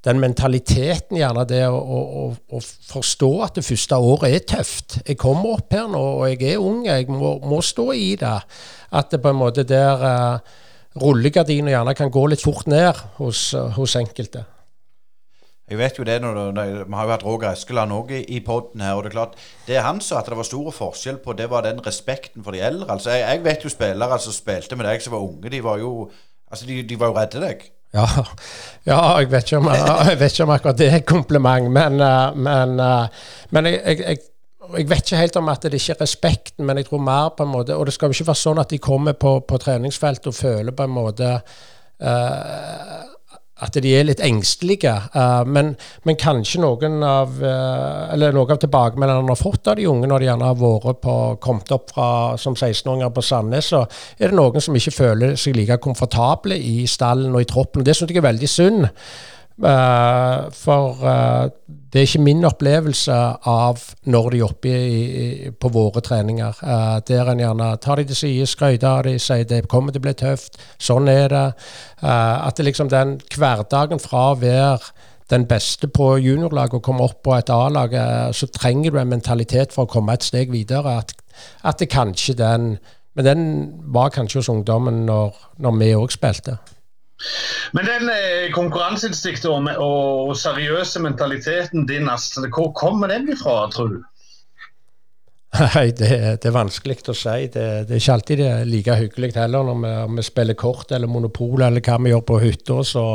[0.07, 2.23] den mentaliteten, gjerne det å, å,
[2.55, 5.01] å, forstå at det første året er tøft.
[5.03, 8.37] Jeg kommer opp her nå, og jeg er ung, jeg må, må stå i det.
[8.95, 10.59] At det på en måte der uh,
[11.01, 14.45] rullegardiner gjerne kan gå litt fort ned hos, hos enkelte.
[15.69, 18.39] Jeg vet jo det, når, når, Vi har jo hatt Roger Eskeland òg i, i
[18.45, 18.95] poden her.
[18.97, 19.35] og Det er klart,
[19.67, 22.63] det han sa at det var stor forskjell på, det var den respekten for de
[22.65, 22.91] eldre.
[22.91, 25.51] altså Jeg, jeg vet jo spillere som spilte med deg som var unge.
[25.53, 26.09] De var jo
[26.49, 27.69] altså de, de var jo redde deg.
[27.93, 28.05] Ja,
[28.85, 29.69] ja jeg, vet om,
[30.09, 34.17] jeg, vet ikke om, akkurat det er kompliment, men, eh, men, eh, men jeg, jeg,
[34.77, 37.45] jeg vet ikke helt om at det ikke er respekten, men jeg tror mer på
[37.45, 40.31] en måte Og det skal jo ikke være sånn at de kommer på, på treningsfeltet
[40.31, 42.99] og føler på en måte uh,
[43.59, 44.93] at de er litt engstelige.
[45.11, 45.73] Uh, men,
[46.07, 50.07] men, kanskje noen av uh, eller noe av tilbakemeldingene han har fått av de unge
[50.07, 52.07] når de gjerne har vært på, kommet opp fra,
[52.39, 53.83] som 16-åringer på Sandnes, så
[54.17, 57.83] er det noen som ikke føler seg like komfortable i stallen og i troppen.
[57.83, 58.87] Det syns jeg er veldig synd.
[59.59, 61.03] Uh, for
[61.89, 63.15] det er ikke min opplevelse
[63.49, 66.61] av når de er oppe i, i, på våre treninger.
[66.61, 70.03] Uh, der en gjerne tar de til side, skryter av de, sier det kommer til
[70.03, 71.45] å bli tøft, sånn er det.
[72.01, 74.93] at det liksom den hverdagen fra å være
[75.29, 77.93] den beste på juniorlaget og komme opp på et A-lag,
[78.33, 80.99] så trenger du en mentalitet for å komme et steg videre.
[81.03, 81.13] At,
[81.63, 82.77] at det kanskje den
[83.17, 86.53] Men den var kanskje hos ungdommen når, når vi òg spilte.
[87.75, 93.93] Men den eh, konkurranseinstinktet og, og, seriøse mentaliteten din, altså, hvor kommer den ifra, tror
[93.95, 93.99] du?
[95.59, 96.11] Nei, det,
[96.43, 97.49] det, er vanskelig å si.
[97.49, 100.93] Det, det, er ikke alltid det er like hyggelig heller når vi, vi, spiller kort
[100.93, 102.77] eller monopol eller hva vi gjør på hytta.
[102.85, 103.05] Så,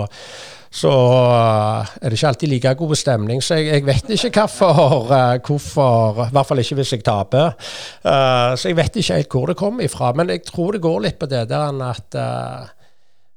[0.74, 3.42] så, eh, er det ikke alltid like god stemning.
[3.42, 7.54] Så jeg, jeg vet ikke hvorfor, uh, hvorfor, I hvert fall ikke hvis jeg taper.
[8.02, 10.10] Uh, så jeg vet ikke helt hvor det kommer ifra.
[10.18, 12.73] Men jeg tror det går litt på det der at uh,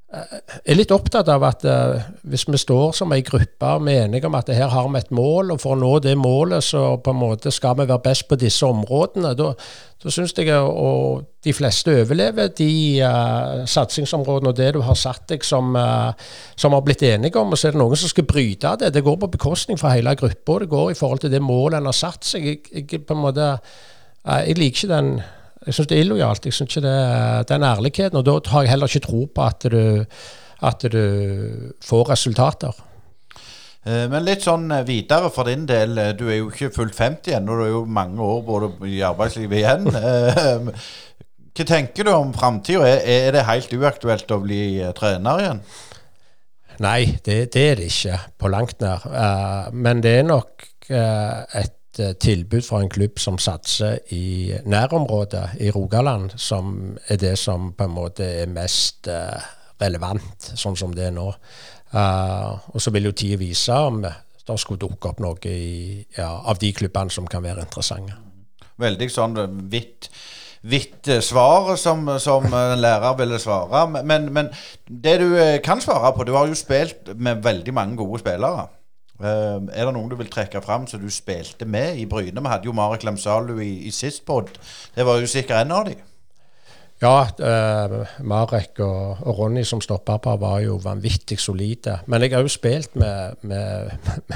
[0.08, 1.98] jeg er litt opptatt av at uh,
[2.32, 5.12] hvis vi står som ei gruppe og er enige om at her har vi et
[5.12, 8.24] mål, og for å nå det målet så på en måte skal vi være best
[8.30, 9.50] på disse områdene, da,
[10.00, 12.72] da syns jeg og de fleste overlever de
[13.04, 16.16] uh, satsingsområdene og det du har satt deg som, uh,
[16.56, 17.52] som har blitt enige om.
[17.52, 18.94] Og så er det noen som skal bryte det.
[18.96, 20.62] Det går på bekostning for hele gruppa.
[20.64, 22.48] Det går i forhold til det målet en har satt seg.
[22.48, 23.58] Jeg, jeg, måte,
[24.24, 25.18] jeg liker ikke den
[25.68, 26.46] jeg syns det er illojalt.
[26.48, 28.18] Jeg synes ikke det, er Den ærligheten.
[28.18, 30.06] Og da har jeg heller ikke tro på at du,
[30.64, 31.04] at du
[31.84, 32.84] får resultater.
[33.88, 35.98] Eh, men litt sånn eh, videre for din del.
[36.02, 37.56] Eh, du er jo ikke fullt 50 ennå.
[37.56, 39.88] Du er jo mange år både i arbeidslivet igjen.
[41.58, 42.86] Hva tenker du om framtida?
[42.86, 44.62] Er det helt uaktuelt å bli
[44.98, 45.62] trener igjen?
[46.86, 49.08] Nei, det, det er det ikke på langt nær.
[49.74, 55.72] Men det er nok et Eh, tilbud fra en klubb som satser i nærområdet i
[55.72, 59.42] Rogaland, som er det som på en måte er mest uh,
[59.82, 61.28] relevant, sånn som det er nå.
[61.94, 66.30] Uh, og så vil jo tida vise om det skulle dukke opp noe i, ja,
[66.46, 68.20] av de klubbene som kan være interessante.
[68.78, 69.40] Veldig sånn
[69.72, 70.12] hvitt
[70.68, 73.86] vidt svar svaret som, som en lærer ville svare.
[74.04, 74.50] Men, men
[74.88, 78.68] det du eh, kan svare på Du har jo spilt med veldig mange gode spillere.
[79.18, 82.38] Uh, er det noen du vil trekke fram som du spilte med i Bryne?
[82.38, 84.52] Vi hadde jo Marek Lemsalu i, i sist pod.
[84.94, 85.98] Det var jo sikkert en av de.
[86.98, 92.00] Ja, uh, Marek og, og, Ronny som stopperpar var jo vanvittig solide.
[92.10, 93.92] Men jeg har jo spilt med, med,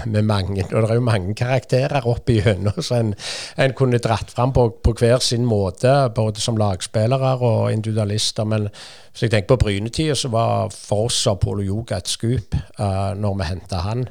[0.06, 3.16] med mange, og det er jo mange karakterer oppi gjennom så en,
[3.58, 8.46] en, kunne dratt fram på, på, hver sin måte, både som lagspillere og individualister.
[8.46, 13.18] Men hvis jeg tenker på Brynetida, så var for oss Apollo Yoga et skup uh,
[13.18, 14.06] når vi henta han.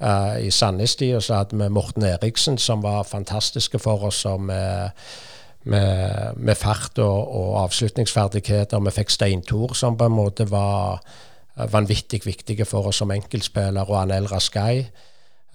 [0.00, 4.22] Uh, I Sandnes-tida så hadde vi Morten Eriksen, som var fantastiske for oss.
[4.26, 4.50] som
[5.66, 8.80] med, med fart og, og, avslutningsferdigheter.
[8.80, 11.00] Vi fikk Steintor, som på en måte var
[11.56, 14.86] vanvittig viktige for oss som enkeltspiller, og Anel Raskai.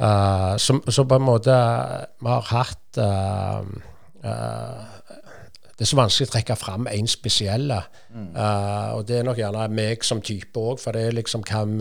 [0.02, 1.54] Uh, så, så, på en måte
[2.22, 3.62] Vi har hatt uh,
[4.26, 4.86] uh,
[5.82, 7.72] det er så vanskelig å trekke fram én spesiell.
[8.14, 8.26] Mm.
[8.36, 11.80] Uh, og det er nok gjerne meg som type òg, for det er liksom hvem,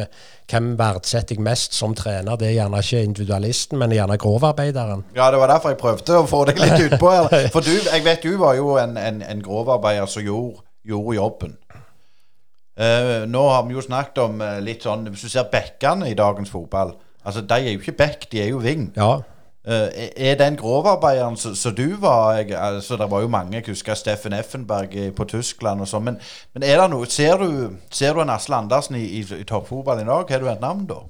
[0.49, 2.39] hvem verdsetter jeg mest som trener?
[2.41, 5.05] Det er gjerne ikke individualisten, men gjerne grovarbeideren.
[5.19, 7.13] Ja, det var derfor jeg prøvde å få deg litt utpå.
[7.53, 11.55] For du, jeg vet du var jo en, en, en grovarbeider som gjorde, gjorde jobben.
[12.81, 16.15] Uh, nå har vi jo snakket om uh, litt sånn Hvis du ser bekkene i
[16.17, 16.95] dagens fotball
[17.27, 18.87] Altså, De er jo ikke bekk, de er jo ving.
[18.97, 19.19] Ja.
[19.61, 24.33] Uh, er den grovarbeideren som du var altså Det var jo mange, jeg husker Steffen
[24.33, 26.07] Effenberg på Tyskland og sånn.
[26.07, 26.17] Men,
[26.55, 30.01] men, er det noe Ser du, ser du en Asle Andersen i, i, i toppfotball
[30.01, 30.33] i dag?
[30.33, 31.03] Har du et navn da?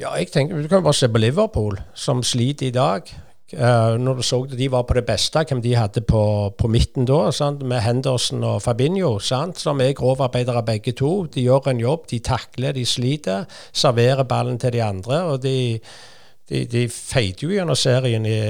[0.00, 3.12] Ja, jeg tenker Du kan bare se på Liverpool, som sliter i dag.
[3.52, 6.22] Uh, når du så det, de var på det beste, hvem de hadde på,
[6.56, 7.60] på midten da, sant?
[7.66, 9.58] med Henderson og Fabinho, sant?
[9.58, 11.26] som er grovarbeidere begge to.
[11.34, 15.22] De gjør en jobb, de takler, de sliter, serverer ballen til de andre.
[15.34, 15.80] og de
[16.50, 18.40] de, de feide jo gjennom serien i,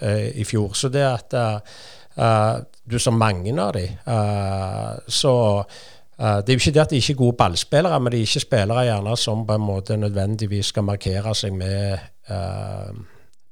[0.00, 0.72] i, i, fjor.
[0.78, 2.58] Så det at uh,
[2.88, 7.02] du så mange av dem uh, Så uh, det er jo ikke det at de
[7.02, 10.72] ikke er gode ballspillere, men de er ikke spillere gjerne som på en måte nødvendigvis
[10.72, 11.98] skal markere seg med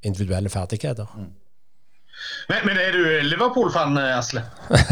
[0.04, 1.08] individuelle ferdigheter.
[1.16, 1.30] Mm.
[2.50, 4.42] Men, men, er du Liverpool-fan, Asle?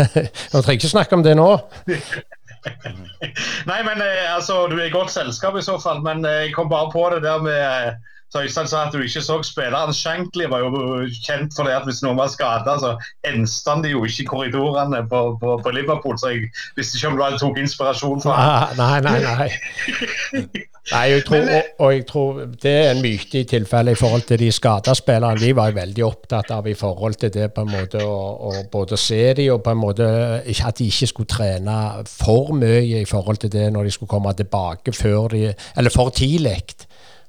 [0.53, 1.51] Nå trenger ikke snakke om det nå.
[3.68, 4.01] Nei, men
[4.32, 6.01] altså, du er i godt selskap i så fall.
[6.07, 8.01] Men jeg kom bare på det der med
[8.35, 9.95] så Øystein sa at du ikke så spilleren.
[9.95, 10.70] Shankly var jo
[11.22, 12.97] kjent for det at hvis noen var skada, så
[13.30, 16.18] enste han de jo ikke i korridorene på, på, på, Liverpool.
[16.18, 18.72] Så jeg visste ikke om du hadde tok inspirasjon fra ham.
[18.80, 20.49] Nei, nei, nei.
[20.91, 24.26] nei jeg tror, og, og, jeg tror det er en myte i tilfelle i forhold
[24.26, 25.39] til de skada spillerne.
[25.41, 28.99] De var jo veldig opptatt av i forhold til det på en måte å både
[28.99, 30.09] se de og på en måte
[30.43, 31.78] at de ikke skulle trene
[32.11, 35.47] for mye i forhold til det når de skulle komme tilbake før de,
[35.78, 36.59] eller for tidlig.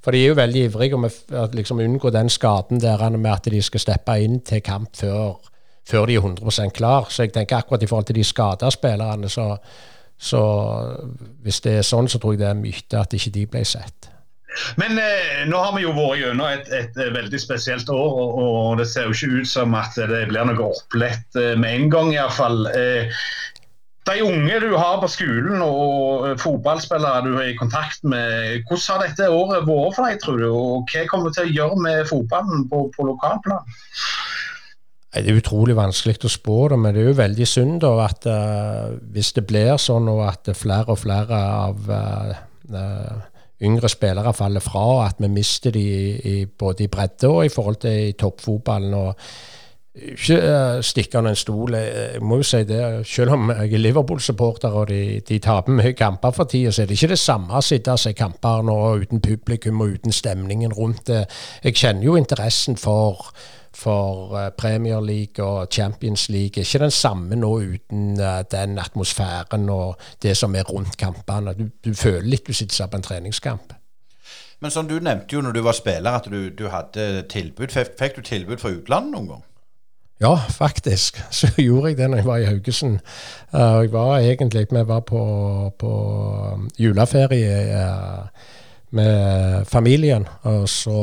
[0.05, 3.49] For de er jo veldig ivrige med å liksom unngå den skaden der med at
[3.49, 5.39] de skal steppe inn til kamp før,
[5.81, 7.09] før de er 100% klar.
[7.09, 9.55] Så jeg tenker akkurat i forhold til de skada spillerne, så,
[10.13, 10.41] så,
[11.41, 14.11] hvis det er sånn, så tror jeg det er myte at ikke de ble sett.
[14.79, 18.37] Men eh, nå har vi jo vært gjennom et, et, et, veldig spesielt år, og,
[18.43, 21.89] og, det ser jo ikke ut som at det blir noe opplett eh, med en
[21.91, 22.69] gang, iallfall.
[22.71, 23.25] Eh,
[24.05, 28.85] de unge du har på skolen og eh, fotballspillere du er i kontakt med, hvordan
[28.91, 30.47] har dette året vært for deg, tror du?
[30.51, 33.65] Og hva kommer du til å gjøre med fotballen på, på lokalplan?
[35.15, 38.25] Det er utrolig vanskelig å spå det, men det er jo veldig synd da, at
[38.27, 43.21] uh, hvis det blir sånn at flere og flere av uh,
[43.63, 47.45] yngre spillere faller fra, og at vi mister de i, i, både i bredde og
[47.47, 48.97] i forhold til i toppfotballen.
[48.99, 49.15] og
[49.95, 51.73] ikke uh, stikke under en stol.
[51.73, 55.93] Jeg må jo si det, Selv om jeg er Liverpool-supporter og de, de taper mye
[55.93, 58.75] kamper for tida, så er det ikke det samme å sitte og se kamper nå
[59.01, 61.23] uten publikum og uten stemningen rundt det.
[61.63, 63.31] Jeg kjenner jo interessen for,
[63.71, 66.59] for uh, Premier League og Champions League.
[66.59, 68.19] Ikke den samme nå uten
[68.51, 71.55] den atmosfæren og det som er rundt kampene.
[71.55, 73.73] Du, du føler litt du sitter på en treningskamp.
[74.59, 77.71] Men som du nevnte jo når du var spiller, at du, du hadde tilbud.
[77.71, 79.43] Fikk, fikk du tilbud fra utlandet noen gang?
[80.22, 81.24] Ja, faktisk.
[81.32, 82.99] Så gjorde jeg det når jeg var i Haugesund.
[83.53, 85.24] Uh, jeg var egentlig Vi var på,
[85.80, 85.91] på
[86.53, 88.28] um, juleferie uh,
[88.89, 90.28] med familien.
[90.43, 90.99] Og så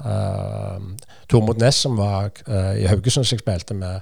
[0.00, 0.80] uh,
[1.28, 4.00] Tormod Næss, som var uh, i Haugesund som jeg spilte med,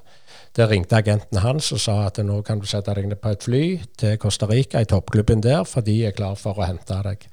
[0.57, 3.45] der ringte agenten hans og sa at nå kan du sette deg ned på et
[3.45, 3.65] fly
[3.99, 7.29] til Costa Rica, i toppklubben der, for de er klar for å hente deg.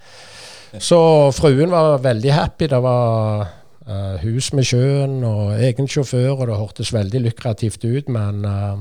[0.79, 0.99] Så
[1.31, 2.67] fruen var veldig happy.
[2.67, 3.47] Det var
[3.85, 8.07] Uh, hus med sjøen og egen sjåfør, og det hørtes veldig lukrativt ut.
[8.09, 8.79] Men uh,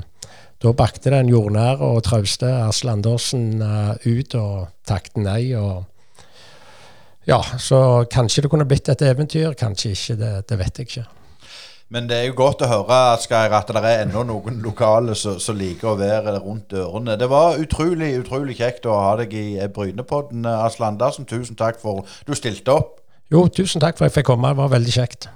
[0.64, 5.52] da bakte den jordnære og trauste Asle Andersen uh, ut og takket nei.
[5.60, 5.84] og
[7.28, 10.18] ja, Så kanskje det kunne blitt et eventyr, kanskje ikke.
[10.22, 11.06] Det, det vet jeg ikke.
[11.92, 15.58] Men det er jo godt å høre Asgeir, at det er ennå noen lokale som
[15.58, 17.18] liker å være rundt dørene.
[17.20, 21.28] Det var utrolig utrolig kjekt å ha deg i Brynepodden, Asle Andersen.
[21.28, 23.03] Tusen takk for du stilte opp.
[23.34, 24.52] Jo, tusen takk for at jeg fikk komme.
[24.52, 25.26] Det var veldig kjekt.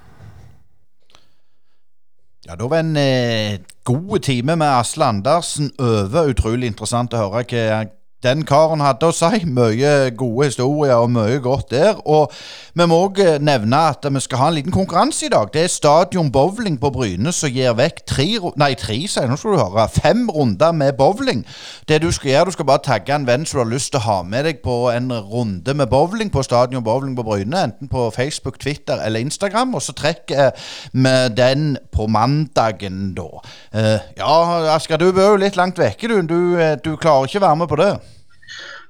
[2.47, 6.31] Ja, Da var en eh, god time med Asle Andersen over.
[6.31, 7.81] Utrolig interessant å høre hva
[8.23, 9.45] den karen hadde å si.
[9.47, 11.99] Mye gode historier og mye godt der.
[12.03, 12.33] Og
[12.75, 15.47] vi må òg nevne at vi skal ha en liten konkurranse i dag.
[15.53, 18.27] Det er Stadion bowling på Bryne som gir vekk tre
[18.59, 19.87] Nei, tre, sier nå skal du høre.
[19.93, 21.45] Fem runder med bowling.
[21.87, 24.01] Det du skal gjøre, du skal bare tagge en venn som du har lyst til
[24.01, 27.63] å ha med deg på en runde med bowling på Stadion bowling på Bryne.
[27.69, 29.75] Enten på Facebook, Twitter eller Instagram.
[29.79, 30.51] Og så trekker
[30.91, 33.27] vi den på mandagen, da.
[33.75, 34.31] Uh, ja,
[34.77, 36.23] Asker, du bor jo litt langt vekke, du.
[36.29, 36.39] Du,
[36.85, 37.91] du klarer ikke være med på det?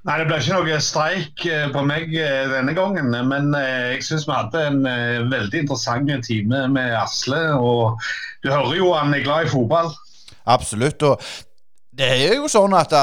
[0.08, 3.12] Nei, Det ble ikke noe streik eh, på meg eh, denne gangen.
[3.28, 4.80] Men eh, jeg syns vi hadde en
[5.32, 7.42] veldig interessant time med Asle.
[7.60, 8.00] Og
[8.44, 9.92] du hører jo han er glad i fotball.
[10.50, 11.04] Absolutt.
[11.04, 11.20] Og
[12.00, 12.96] det er jo sånn at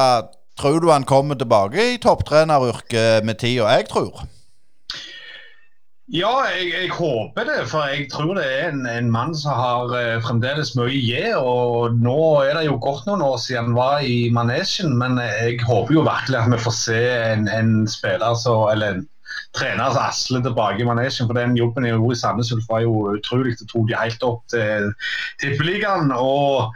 [0.57, 3.67] Tror du han kommer tilbake i topptreneryrket med tida?
[3.77, 4.23] Jeg tror.
[6.07, 7.63] Ja, jeg, jeg, håper det.
[7.67, 11.25] For jeg tror det er en, en mann som har eh, fremdeles mye å gi.
[11.35, 15.59] Og nå er det jo godt noen år siden han var i manesjen, men jeg
[15.67, 17.03] håper jo virkelig at vi får se
[17.33, 19.05] en, en spiller så, eller en
[19.57, 21.27] trener som Asle tilbake i manesjen.
[21.27, 23.59] For den jobben jeg gjorde i Sandnes Ulf var jo utrolig.
[23.59, 24.93] Det tok de helt opp til
[25.43, 26.15] Tippeligaen.
[26.15, 26.71] og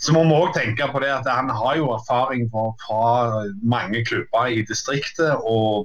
[0.00, 4.04] så må vi òg tenke på det at Han har jo erfaring fra, fra mange
[4.08, 5.36] klubber i distriktet.
[5.44, 5.84] og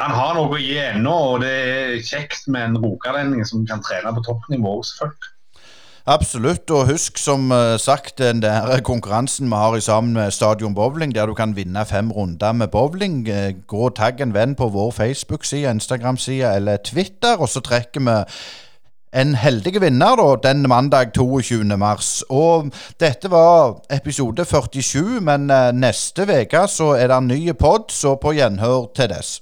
[0.00, 3.80] han har noe å gi ennå, og det er kjekt med en rogalending som kan
[3.84, 4.78] trene på toppnivå.
[4.84, 5.32] selvfølgelig.
[6.06, 10.74] Absolutt, og husk som eh, sagt den der konkurransen vi har i sammen med Stadion
[10.74, 13.28] Bowling, der du kan vinne fem runder med bowling.
[13.28, 18.00] Eh, gå og tagg en venn på vår Facebook-side, Instagram-side eller Twitter, og så trekker
[18.06, 18.14] vi
[19.16, 21.64] en heldig vinner da, den mandag 22.
[21.76, 22.22] mars.
[22.30, 22.70] Og
[23.00, 28.14] dette var episode 47, men eh, neste uke så er det en ny pod, så
[28.14, 29.40] på gjenhør til dess.